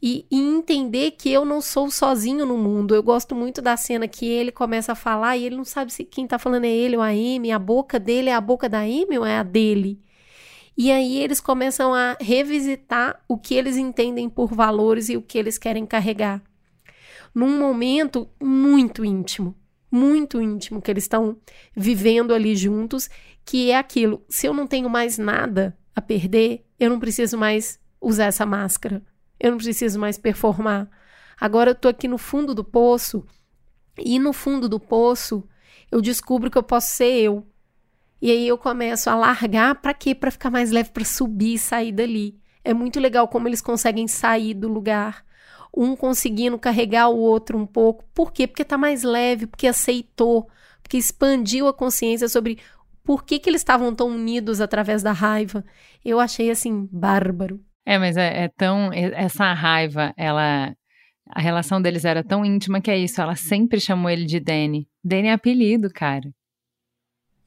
E, 0.00 0.26
e 0.30 0.38
entender 0.38 1.12
que 1.12 1.30
eu 1.30 1.44
não 1.44 1.60
sou 1.60 1.90
sozinho 1.90 2.46
no 2.46 2.56
mundo. 2.56 2.94
Eu 2.94 3.02
gosto 3.02 3.34
muito 3.34 3.60
da 3.60 3.76
cena 3.76 4.06
que 4.06 4.26
ele 4.26 4.52
começa 4.52 4.92
a 4.92 4.94
falar 4.94 5.36
e 5.36 5.44
ele 5.44 5.56
não 5.56 5.64
sabe 5.64 5.92
se 5.92 6.04
quem 6.04 6.26
tá 6.26 6.38
falando 6.38 6.64
é 6.64 6.70
ele 6.70 6.96
ou 6.96 7.02
a 7.02 7.08
Amy, 7.08 7.50
a 7.50 7.58
boca 7.58 7.98
dele 7.98 8.30
é 8.30 8.34
a 8.34 8.40
boca 8.40 8.68
da 8.68 8.80
Amy 8.80 9.18
ou 9.18 9.26
é 9.26 9.38
a 9.38 9.42
dele. 9.42 10.00
E 10.76 10.92
aí 10.92 11.18
eles 11.18 11.40
começam 11.40 11.92
a 11.92 12.16
revisitar 12.20 13.20
o 13.26 13.36
que 13.36 13.56
eles 13.56 13.76
entendem 13.76 14.28
por 14.28 14.54
valores 14.54 15.08
e 15.08 15.16
o 15.16 15.22
que 15.22 15.36
eles 15.36 15.58
querem 15.58 15.84
carregar. 15.84 16.40
Num 17.34 17.58
momento 17.58 18.30
muito 18.40 19.04
íntimo, 19.04 19.56
muito 19.90 20.40
íntimo 20.40 20.80
que 20.80 20.88
eles 20.88 21.02
estão 21.02 21.36
vivendo 21.76 22.32
ali 22.32 22.54
juntos, 22.54 23.10
que 23.44 23.72
é 23.72 23.76
aquilo, 23.76 24.24
se 24.28 24.46
eu 24.46 24.54
não 24.54 24.68
tenho 24.68 24.88
mais 24.88 25.18
nada 25.18 25.76
a 25.96 26.00
perder, 26.00 26.64
eu 26.78 26.88
não 26.88 27.00
preciso 27.00 27.36
mais 27.36 27.80
usar 28.00 28.26
essa 28.26 28.46
máscara. 28.46 29.02
Eu 29.38 29.52
não 29.52 29.58
preciso 29.58 29.98
mais 29.98 30.18
performar. 30.18 30.88
Agora 31.40 31.70
eu 31.70 31.74
tô 31.74 31.88
aqui 31.88 32.08
no 32.08 32.18
fundo 32.18 32.54
do 32.54 32.64
poço 32.64 33.24
e 33.96 34.18
no 34.18 34.32
fundo 34.32 34.68
do 34.68 34.80
poço 34.80 35.46
eu 35.90 36.00
descubro 36.00 36.50
que 36.50 36.58
eu 36.58 36.62
posso 36.62 36.90
ser 36.90 37.12
eu. 37.20 37.46
E 38.20 38.30
aí 38.30 38.48
eu 38.48 38.58
começo 38.58 39.08
a 39.08 39.14
largar 39.14 39.76
para 39.76 39.94
quê? 39.94 40.14
Para 40.14 40.30
ficar 40.30 40.50
mais 40.50 40.70
leve, 40.70 40.90
para 40.90 41.04
subir 41.04 41.54
e 41.54 41.58
sair 41.58 41.92
dali. 41.92 42.38
É 42.64 42.74
muito 42.74 42.98
legal 42.98 43.28
como 43.28 43.46
eles 43.46 43.62
conseguem 43.62 44.08
sair 44.08 44.54
do 44.54 44.68
lugar, 44.68 45.24
um 45.74 45.94
conseguindo 45.94 46.58
carregar 46.58 47.08
o 47.08 47.16
outro 47.16 47.56
um 47.56 47.64
pouco. 47.64 48.04
Por 48.12 48.32
quê? 48.32 48.46
Porque 48.46 48.64
tá 48.64 48.76
mais 48.76 49.04
leve, 49.04 49.46
porque 49.46 49.68
aceitou, 49.68 50.48
porque 50.82 50.96
expandiu 50.96 51.68
a 51.68 51.72
consciência 51.72 52.28
sobre 52.28 52.58
por 53.04 53.24
que, 53.24 53.38
que 53.38 53.48
eles 53.48 53.60
estavam 53.60 53.94
tão 53.94 54.08
unidos 54.08 54.60
através 54.60 55.02
da 55.02 55.12
raiva. 55.12 55.64
Eu 56.04 56.18
achei 56.18 56.50
assim 56.50 56.88
bárbaro. 56.90 57.60
É, 57.88 57.98
mas 57.98 58.18
é, 58.18 58.44
é 58.44 58.48
tão. 58.48 58.92
Essa 58.92 59.54
raiva, 59.54 60.12
ela. 60.14 60.76
A 61.30 61.40
relação 61.40 61.80
deles 61.80 62.04
era 62.04 62.22
tão 62.22 62.44
íntima 62.44 62.82
que 62.82 62.90
é 62.90 62.98
isso. 62.98 63.18
Ela 63.20 63.34
sempre 63.34 63.80
chamou 63.80 64.10
ele 64.10 64.26
de 64.26 64.38
Danny. 64.38 64.86
Danny 65.02 65.28
é 65.28 65.32
apelido, 65.32 65.88
cara. 65.90 66.30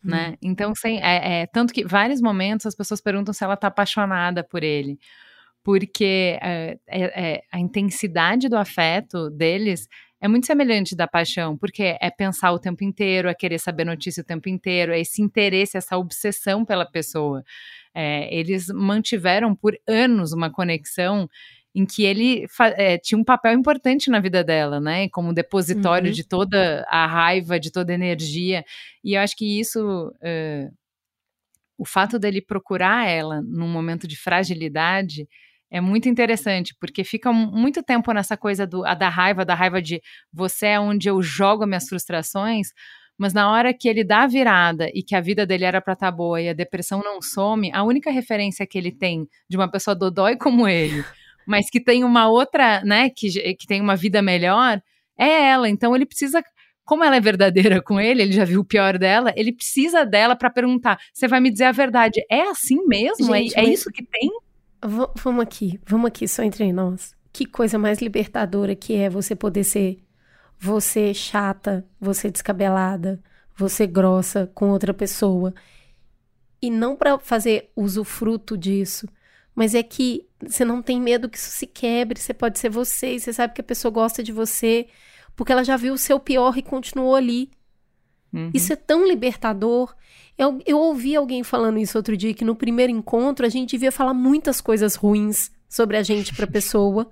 Né? 0.04 0.36
Então, 0.42 0.74
sem, 0.74 1.00
é, 1.00 1.42
é- 1.42 1.48
tanto 1.48 1.72
que 1.72 1.86
vários 1.86 2.22
momentos 2.22 2.66
as 2.66 2.76
pessoas 2.76 3.00
perguntam 3.00 3.34
se 3.36 3.44
ela 3.44 3.56
tá 3.56 3.68
apaixonada 3.68 4.44
por 4.44 4.64
ele. 4.64 4.98
Porque 5.64 6.40
é, 6.42 6.78
é- 6.88 7.34
é- 7.34 7.42
a 7.52 7.60
intensidade 7.60 8.50
do 8.50 8.58
afeto 8.58 9.30
deles 9.30 9.88
é 10.20 10.28
muito 10.28 10.48
semelhante 10.48 10.96
da 10.96 11.08
paixão, 11.08 11.56
porque 11.56 11.98
é 12.02 12.10
pensar 12.10 12.52
o 12.52 12.60
tempo 12.60 12.84
inteiro, 12.84 13.28
é 13.30 13.34
querer 13.36 13.60
saber 13.60 13.86
notícia 13.86 14.22
o 14.22 14.26
tempo 14.26 14.50
inteiro, 14.50 14.92
é 14.92 15.00
esse 15.00 15.22
interesse, 15.22 15.78
essa 15.78 15.98
obsessão 15.98 16.64
pela 16.66 16.86
pessoa. 16.86 17.44
É, 17.94 18.34
eles 18.34 18.68
mantiveram 18.68 19.56
por 19.56 19.78
anos 19.88 20.32
uma 20.34 20.50
conexão 20.50 21.30
em 21.74 21.86
que 21.86 22.04
ele 22.04 22.46
é, 22.76 22.98
tinha 22.98 23.18
um 23.18 23.24
papel 23.24 23.54
importante 23.54 24.10
na 24.10 24.20
vida 24.20 24.44
dela, 24.44 24.80
né? 24.80 25.08
Como 25.10 25.34
depositório 25.34 26.08
Uhum. 26.08 26.14
de 26.14 26.24
toda 26.28 26.86
a 26.90 27.06
raiva, 27.08 27.60
de 27.60 27.72
toda 27.72 27.92
a 27.94 27.96
energia. 27.96 28.64
E 29.04 29.14
eu 29.14 29.22
acho 29.22 29.36
que 29.38 29.60
isso, 29.60 30.14
é, 30.22 30.70
o 31.78 31.86
fato 31.86 32.20
dele 32.20 32.42
procurar 32.42 33.08
ela 33.08 33.42
num 33.42 33.68
momento 33.68 34.08
de 34.08 34.16
fragilidade, 34.18 35.28
é 35.70 35.80
muito 35.80 36.10
interessante, 36.10 36.76
porque 36.80 37.04
fica 37.04 37.32
muito 37.32 37.82
tempo 37.82 38.12
nessa 38.12 38.36
coisa 38.36 38.68
do, 38.68 38.86
a 38.86 38.94
da 38.94 39.08
raiva, 39.08 39.46
da 39.46 39.56
raiva 39.56 39.82
de 39.82 40.02
você 40.32 40.68
é 40.68 40.80
onde 40.80 41.08
eu 41.10 41.22
jogo 41.22 41.66
minhas 41.66 41.88
frustrações, 41.88 42.74
mas 43.22 43.34
na 43.36 43.52
hora 43.52 43.72
que 43.72 43.88
ele 43.88 44.04
dá 44.04 44.24
a 44.24 44.28
virada 44.28 44.90
e 44.96 45.04
que 45.04 45.16
a 45.16 45.22
vida 45.22 45.46
dele 45.46 45.64
era 45.64 45.80
para 45.80 45.94
estar 45.94 46.08
tá 46.08 46.12
boa 46.12 46.42
e 46.42 46.50
a 46.50 46.54
depressão 46.54 47.04
não 47.04 47.22
some, 47.22 47.70
a 47.72 47.84
única 47.84 48.10
referência 48.10 48.66
que 48.66 48.76
ele 48.76 48.92
tem 48.92 49.30
de 49.48 49.56
uma 49.56 49.70
pessoa 49.70 49.94
dodói 49.94 50.36
como 50.36 50.68
ele, 50.68 51.06
mas 51.46 51.70
que 51.70 51.80
tem 51.80 52.04
uma 52.04 52.28
outra, 52.28 52.84
né, 52.84 53.12
que, 53.12 53.30
que 53.54 53.68
tem 53.68 53.80
uma 53.80 53.96
vida 53.96 54.24
melhor, 54.24 54.82
é 55.16 55.50
ela. 55.50 55.70
Então 55.70 55.96
ele 55.96 56.04
precisa 56.04 56.44
como 56.84 57.04
ela 57.04 57.16
é 57.16 57.22
verdadeira 57.22 57.80
com 57.80 58.00
ele, 58.00 58.24
ele 58.24 58.32
já 58.32 58.44
viu 58.44 58.62
o 58.62 58.66
pior 58.66 58.98
dela, 58.98 59.32
ele 59.38 59.54
precisa 59.54 60.04
dela 60.04 60.36
para 60.36 60.50
perguntar: 60.50 60.98
você 61.14 61.28
vai 61.28 61.40
me 61.40 61.52
dizer 61.52 61.66
a 61.66 61.72
verdade? 61.72 62.26
É 62.28 62.50
assim 62.50 62.88
mesmo? 62.88 63.36
É, 63.36 63.38
Gente, 63.38 63.56
é, 63.56 63.66
é 63.66 63.70
isso 63.70 63.92
que 63.92 64.04
tem? 64.04 64.32
Vamos 65.16 65.44
aqui, 65.44 65.80
vamos 65.86 66.08
aqui, 66.08 66.28
só 66.28 66.42
entre 66.42 66.74
nós. 66.74 67.14
Que 67.32 67.46
coisa 67.46 67.78
mais 67.78 68.02
libertadora 68.02 68.76
que 68.76 68.96
é 68.96 69.12
você 69.12 69.36
poder 69.36 69.64
ser 69.64 70.00
você 70.64 71.12
chata, 71.12 71.84
você 72.00 72.30
descabelada, 72.30 73.20
você 73.58 73.88
grossa 73.88 74.50
com 74.54 74.70
outra 74.70 74.94
pessoa. 74.94 75.56
E 76.62 76.70
não 76.70 76.96
para 76.96 77.18
fazer 77.18 77.72
usufruto 77.76 78.56
disso, 78.56 79.08
mas 79.56 79.74
é 79.74 79.82
que 79.82 80.28
você 80.40 80.64
não 80.64 80.80
tem 80.80 81.02
medo 81.02 81.28
que 81.28 81.38
isso 81.40 81.50
se 81.50 81.66
quebre, 81.66 82.20
você 82.20 82.32
pode 82.32 82.60
ser 82.60 82.70
você, 82.70 83.16
e 83.16 83.20
você 83.20 83.34
sabe 83.34 83.56
que 83.56 83.62
a 83.62 83.64
pessoa 83.64 83.92
gosta 83.92 84.22
de 84.22 84.32
você, 84.32 84.88
porque 85.36 85.52
ela 85.52 85.64
já 85.64 85.76
viu 85.76 85.96
o 85.96 85.98
seu 85.98 86.20
pior 86.20 86.56
e 86.56 86.62
continuou 86.62 87.16
ali. 87.16 87.50
Uhum. 88.32 88.52
Isso 88.54 88.72
é 88.72 88.76
tão 88.76 89.08
libertador. 89.08 89.96
Eu, 90.38 90.62
eu 90.64 90.78
ouvi 90.78 91.16
alguém 91.16 91.44
falando 91.44 91.80
isso 91.80 91.98
outro 91.98 92.16
dia, 92.16 92.36
que 92.36 92.46
no 92.46 92.56
primeiro 92.56 92.92
encontro 92.92 93.48
a 93.48 93.50
gente 93.50 93.72
devia 93.72 93.92
falar 93.92 94.14
muitas 94.14 94.62
coisas 94.62 94.94
ruins 94.94 95.50
sobre 95.68 95.98
a 95.98 96.04
gente 96.04 96.36
pra 96.36 96.46
pessoa. 96.46 97.10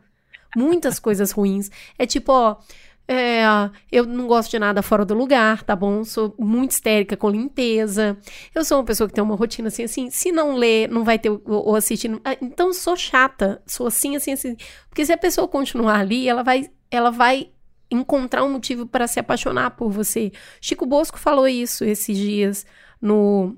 muitas 0.55 0.99
coisas 0.99 1.31
ruins. 1.31 1.71
É 1.97 2.05
tipo, 2.05 2.31
ó. 2.31 2.57
É, 3.11 3.41
eu 3.91 4.05
não 4.05 4.27
gosto 4.27 4.51
de 4.51 4.59
nada 4.59 4.83
fora 4.83 5.03
do 5.03 5.15
lugar, 5.15 5.63
tá 5.63 5.75
bom? 5.75 6.03
Sou 6.03 6.35
muito 6.37 6.73
histérica 6.73 7.17
com 7.17 7.27
limpeza. 7.27 8.15
Eu 8.53 8.63
sou 8.63 8.77
uma 8.77 8.83
pessoa 8.83 9.07
que 9.07 9.15
tem 9.15 9.23
uma 9.23 9.35
rotina 9.35 9.69
assim, 9.69 9.83
assim. 9.83 10.11
Se 10.11 10.31
não 10.31 10.53
ler, 10.53 10.87
não 10.87 11.03
vai 11.03 11.17
ter 11.17 11.31
ou 11.31 11.75
assistir. 11.75 12.21
Ah, 12.23 12.37
então 12.39 12.71
sou 12.71 12.95
chata, 12.95 13.63
sou 13.65 13.87
assim, 13.87 14.15
assim, 14.15 14.33
assim. 14.33 14.55
Porque 14.87 15.03
se 15.03 15.11
a 15.11 15.17
pessoa 15.17 15.47
continuar 15.47 15.99
ali, 16.01 16.29
ela 16.29 16.43
vai, 16.43 16.69
ela 16.91 17.09
vai 17.09 17.49
encontrar 17.89 18.43
um 18.43 18.51
motivo 18.51 18.85
para 18.85 19.07
se 19.07 19.19
apaixonar 19.19 19.71
por 19.71 19.89
você. 19.89 20.31
Chico 20.61 20.85
Bosco 20.85 21.17
falou 21.17 21.47
isso 21.47 21.83
esses 21.83 22.15
dias 22.15 22.63
no 23.01 23.57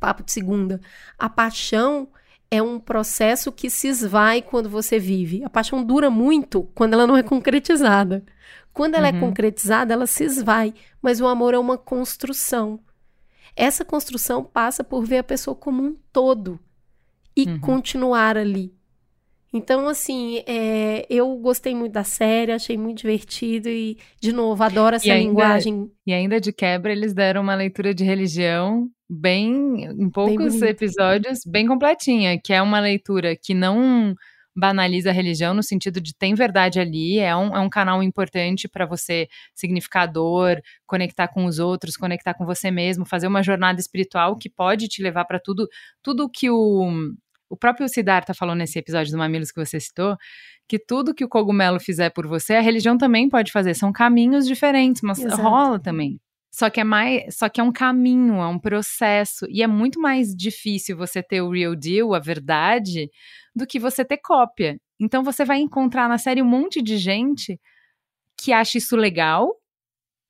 Papo 0.00 0.24
de 0.24 0.32
Segunda. 0.32 0.80
A 1.16 1.28
paixão 1.28 2.08
é 2.50 2.60
um 2.60 2.80
processo 2.80 3.52
que 3.52 3.70
se 3.70 3.86
esvai 3.86 4.42
quando 4.42 4.68
você 4.68 4.98
vive. 4.98 5.44
A 5.44 5.48
paixão 5.48 5.84
dura 5.84 6.10
muito 6.10 6.64
quando 6.74 6.94
ela 6.94 7.06
não 7.06 7.16
é 7.16 7.22
concretizada. 7.22 8.24
Quando 8.72 8.94
ela 8.94 9.08
é 9.08 9.12
uhum. 9.12 9.16
é 9.16 9.20
concretizada, 9.20 9.92
ela 9.92 10.06
se 10.06 10.24
esvai, 10.24 10.72
mas 11.02 11.20
o 11.20 11.26
amor 11.26 11.54
é 11.54 11.58
uma 11.58 11.76
construção. 11.76 12.80
Essa 13.56 13.84
construção 13.84 14.44
passa 14.44 14.84
por 14.84 15.04
ver 15.04 15.18
a 15.18 15.24
pessoa 15.24 15.54
como 15.54 15.82
um 15.82 15.96
todo 16.12 16.58
e 17.36 17.44
uhum. 17.44 17.60
continuar 17.60 18.36
ali. 18.36 18.72
Então, 19.52 19.88
assim, 19.88 20.44
é, 20.46 21.04
eu 21.10 21.36
gostei 21.38 21.74
muito 21.74 21.92
da 21.92 22.04
série, 22.04 22.52
achei 22.52 22.78
muito 22.78 22.98
divertido 22.98 23.68
e, 23.68 23.98
de 24.20 24.32
novo, 24.32 24.62
adoro 24.62 24.94
essa 24.94 25.08
e 25.08 25.10
ainda, 25.10 25.28
linguagem. 25.28 25.90
E 26.06 26.12
ainda 26.12 26.40
de 26.40 26.52
quebra, 26.52 26.92
eles 26.92 27.12
deram 27.12 27.42
uma 27.42 27.56
leitura 27.56 27.92
de 27.92 28.04
religião 28.04 28.88
bem, 29.08 29.86
em 29.86 30.08
poucos 30.08 30.60
bem 30.60 30.70
episódios, 30.70 31.40
bem 31.44 31.66
completinha, 31.66 32.38
que 32.40 32.52
é 32.52 32.62
uma 32.62 32.78
leitura 32.78 33.34
que 33.34 33.52
não 33.52 34.14
banaliza 34.56 35.10
a 35.10 35.12
religião 35.12 35.54
no 35.54 35.62
sentido 35.62 36.00
de 36.00 36.14
tem 36.14 36.34
verdade 36.34 36.80
ali, 36.80 37.18
é 37.18 37.34
um, 37.36 37.54
é 37.54 37.60
um 37.60 37.68
canal 37.68 38.02
importante 38.02 38.68
para 38.68 38.86
você 38.86 39.28
significador, 39.54 40.60
conectar 40.86 41.28
com 41.28 41.44
os 41.44 41.58
outros, 41.58 41.96
conectar 41.96 42.34
com 42.34 42.44
você 42.44 42.70
mesmo, 42.70 43.06
fazer 43.06 43.26
uma 43.26 43.42
jornada 43.42 43.80
espiritual 43.80 44.36
que 44.36 44.50
pode 44.50 44.88
te 44.88 45.02
levar 45.02 45.24
para 45.24 45.38
tudo, 45.38 45.68
tudo 46.02 46.28
que 46.28 46.50
o 46.50 47.12
o 47.50 47.56
próprio 47.56 47.88
Siddhartha 47.88 48.32
falou 48.32 48.54
nesse 48.54 48.78
episódio 48.78 49.10
do 49.10 49.18
Mamilos 49.18 49.50
que 49.50 49.58
você 49.58 49.80
citou, 49.80 50.16
que 50.68 50.78
tudo 50.78 51.12
que 51.12 51.24
o 51.24 51.28
cogumelo 51.28 51.80
fizer 51.80 52.10
por 52.10 52.24
você, 52.24 52.54
a 52.54 52.60
religião 52.60 52.96
também 52.96 53.28
pode 53.28 53.50
fazer. 53.50 53.74
São 53.74 53.92
caminhos 53.92 54.46
diferentes, 54.46 55.02
mas 55.02 55.18
Exato. 55.18 55.42
rola 55.42 55.80
também. 55.80 56.20
Só 56.50 56.68
que 56.68 56.80
é 56.80 56.84
mais, 56.84 57.36
só 57.36 57.48
que 57.48 57.60
é 57.60 57.64
um 57.64 57.72
caminho, 57.72 58.34
é 58.34 58.46
um 58.46 58.58
processo 58.58 59.46
e 59.48 59.62
é 59.62 59.66
muito 59.66 60.00
mais 60.00 60.34
difícil 60.34 60.96
você 60.96 61.22
ter 61.22 61.40
o 61.40 61.50
real 61.50 61.76
deal, 61.76 62.12
a 62.14 62.18
verdade, 62.18 63.08
do 63.54 63.66
que 63.66 63.78
você 63.78 64.04
ter 64.04 64.18
cópia. 64.18 64.76
Então 65.00 65.22
você 65.22 65.44
vai 65.44 65.60
encontrar 65.60 66.08
na 66.08 66.18
série 66.18 66.42
um 66.42 66.46
monte 66.46 66.82
de 66.82 66.98
gente 66.98 67.58
que 68.36 68.52
acha 68.52 68.78
isso 68.78 68.96
legal, 68.96 69.54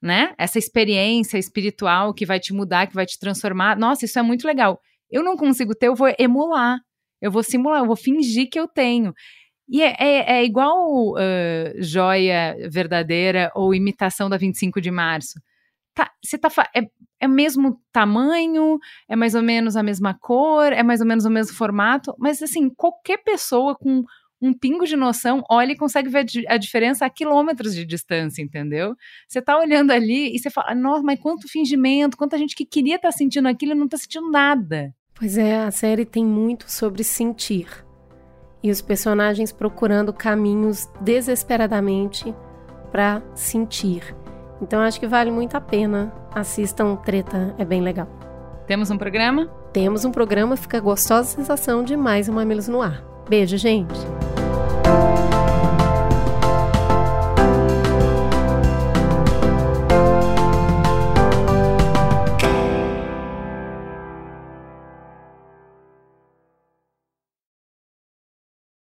né? 0.02 0.34
Essa 0.38 0.58
experiência 0.58 1.38
espiritual 1.38 2.14
que 2.14 2.26
vai 2.26 2.40
te 2.40 2.52
mudar, 2.52 2.86
que 2.86 2.94
vai 2.94 3.06
te 3.06 3.18
transformar. 3.18 3.76
Nossa, 3.78 4.04
isso 4.04 4.18
é 4.18 4.22
muito 4.22 4.46
legal. 4.46 4.80
Eu 5.10 5.22
não 5.22 5.36
consigo 5.36 5.74
ter, 5.74 5.88
eu 5.88 5.94
vou 5.94 6.12
emular. 6.18 6.78
Eu 7.20 7.30
vou 7.30 7.42
simular, 7.42 7.80
eu 7.80 7.86
vou 7.86 7.96
fingir 7.96 8.48
que 8.50 8.58
eu 8.58 8.68
tenho. 8.68 9.12
E 9.68 9.82
é, 9.82 9.94
é, 9.98 10.32
é 10.38 10.44
igual 10.44 11.12
uh, 11.12 11.18
joia 11.78 12.56
verdadeira 12.70 13.52
ou 13.54 13.74
imitação 13.74 14.28
da 14.28 14.36
25 14.36 14.80
de 14.80 14.90
março. 14.90 15.40
Tá, 15.94 16.10
você 16.24 16.38
tá 16.38 16.48
é, 16.74 16.82
é 17.20 17.26
o 17.26 17.30
mesmo 17.30 17.80
tamanho, 17.92 18.78
é 19.08 19.16
mais 19.16 19.34
ou 19.34 19.42
menos 19.42 19.76
a 19.76 19.82
mesma 19.82 20.14
cor, 20.14 20.72
é 20.72 20.82
mais 20.82 21.00
ou 21.00 21.06
menos 21.06 21.24
o 21.24 21.30
mesmo 21.30 21.56
formato, 21.56 22.14
mas 22.18 22.42
assim, 22.42 22.70
qualquer 22.70 23.18
pessoa 23.18 23.76
com 23.76 24.04
um 24.42 24.54
pingo 24.54 24.86
de 24.86 24.96
noção 24.96 25.44
olha 25.50 25.72
e 25.72 25.76
consegue 25.76 26.08
ver 26.08 26.24
a 26.48 26.56
diferença 26.56 27.04
a 27.04 27.10
quilômetros 27.10 27.74
de 27.74 27.84
distância, 27.84 28.40
entendeu? 28.40 28.94
Você 29.28 29.42
tá 29.42 29.58
olhando 29.58 29.90
ali 29.90 30.34
e 30.34 30.38
você 30.38 30.48
fala, 30.48 30.74
nossa, 30.74 31.02
mas 31.02 31.20
quanto 31.20 31.48
fingimento, 31.48 32.16
quanta 32.16 32.38
gente 32.38 32.56
que 32.56 32.64
queria 32.64 32.96
estar 32.96 33.08
tá 33.10 33.12
sentindo 33.12 33.48
aquilo 33.48 33.72
e 33.72 33.74
não 33.74 33.88
tá 33.88 33.98
sentindo 33.98 34.30
nada. 34.30 34.94
Pois 35.14 35.36
é, 35.36 35.58
a 35.58 35.70
série 35.70 36.06
tem 36.06 36.24
muito 36.24 36.70
sobre 36.70 37.04
sentir. 37.04 37.68
E 38.62 38.70
os 38.70 38.80
personagens 38.80 39.52
procurando 39.52 40.12
caminhos 40.12 40.88
desesperadamente 41.02 42.34
para 42.90 43.22
sentir. 43.34 44.14
Então 44.60 44.80
acho 44.80 45.00
que 45.00 45.06
vale 45.06 45.30
muito 45.30 45.56
a 45.56 45.60
pena. 45.60 46.12
Assistam 46.34 46.96
Treta, 46.96 47.54
é 47.58 47.64
bem 47.64 47.80
legal. 47.80 48.08
Temos 48.66 48.90
um 48.90 48.98
programa? 48.98 49.48
Temos 49.72 50.04
um 50.04 50.12
programa, 50.12 50.56
fica 50.56 50.80
gostosa 50.80 51.28
sensação 51.28 51.82
de 51.82 51.96
mais 51.96 52.28
um 52.28 52.34
Mamilos 52.34 52.68
no 52.68 52.80
ar. 52.82 53.02
Beijo, 53.28 53.56
gente! 53.56 54.19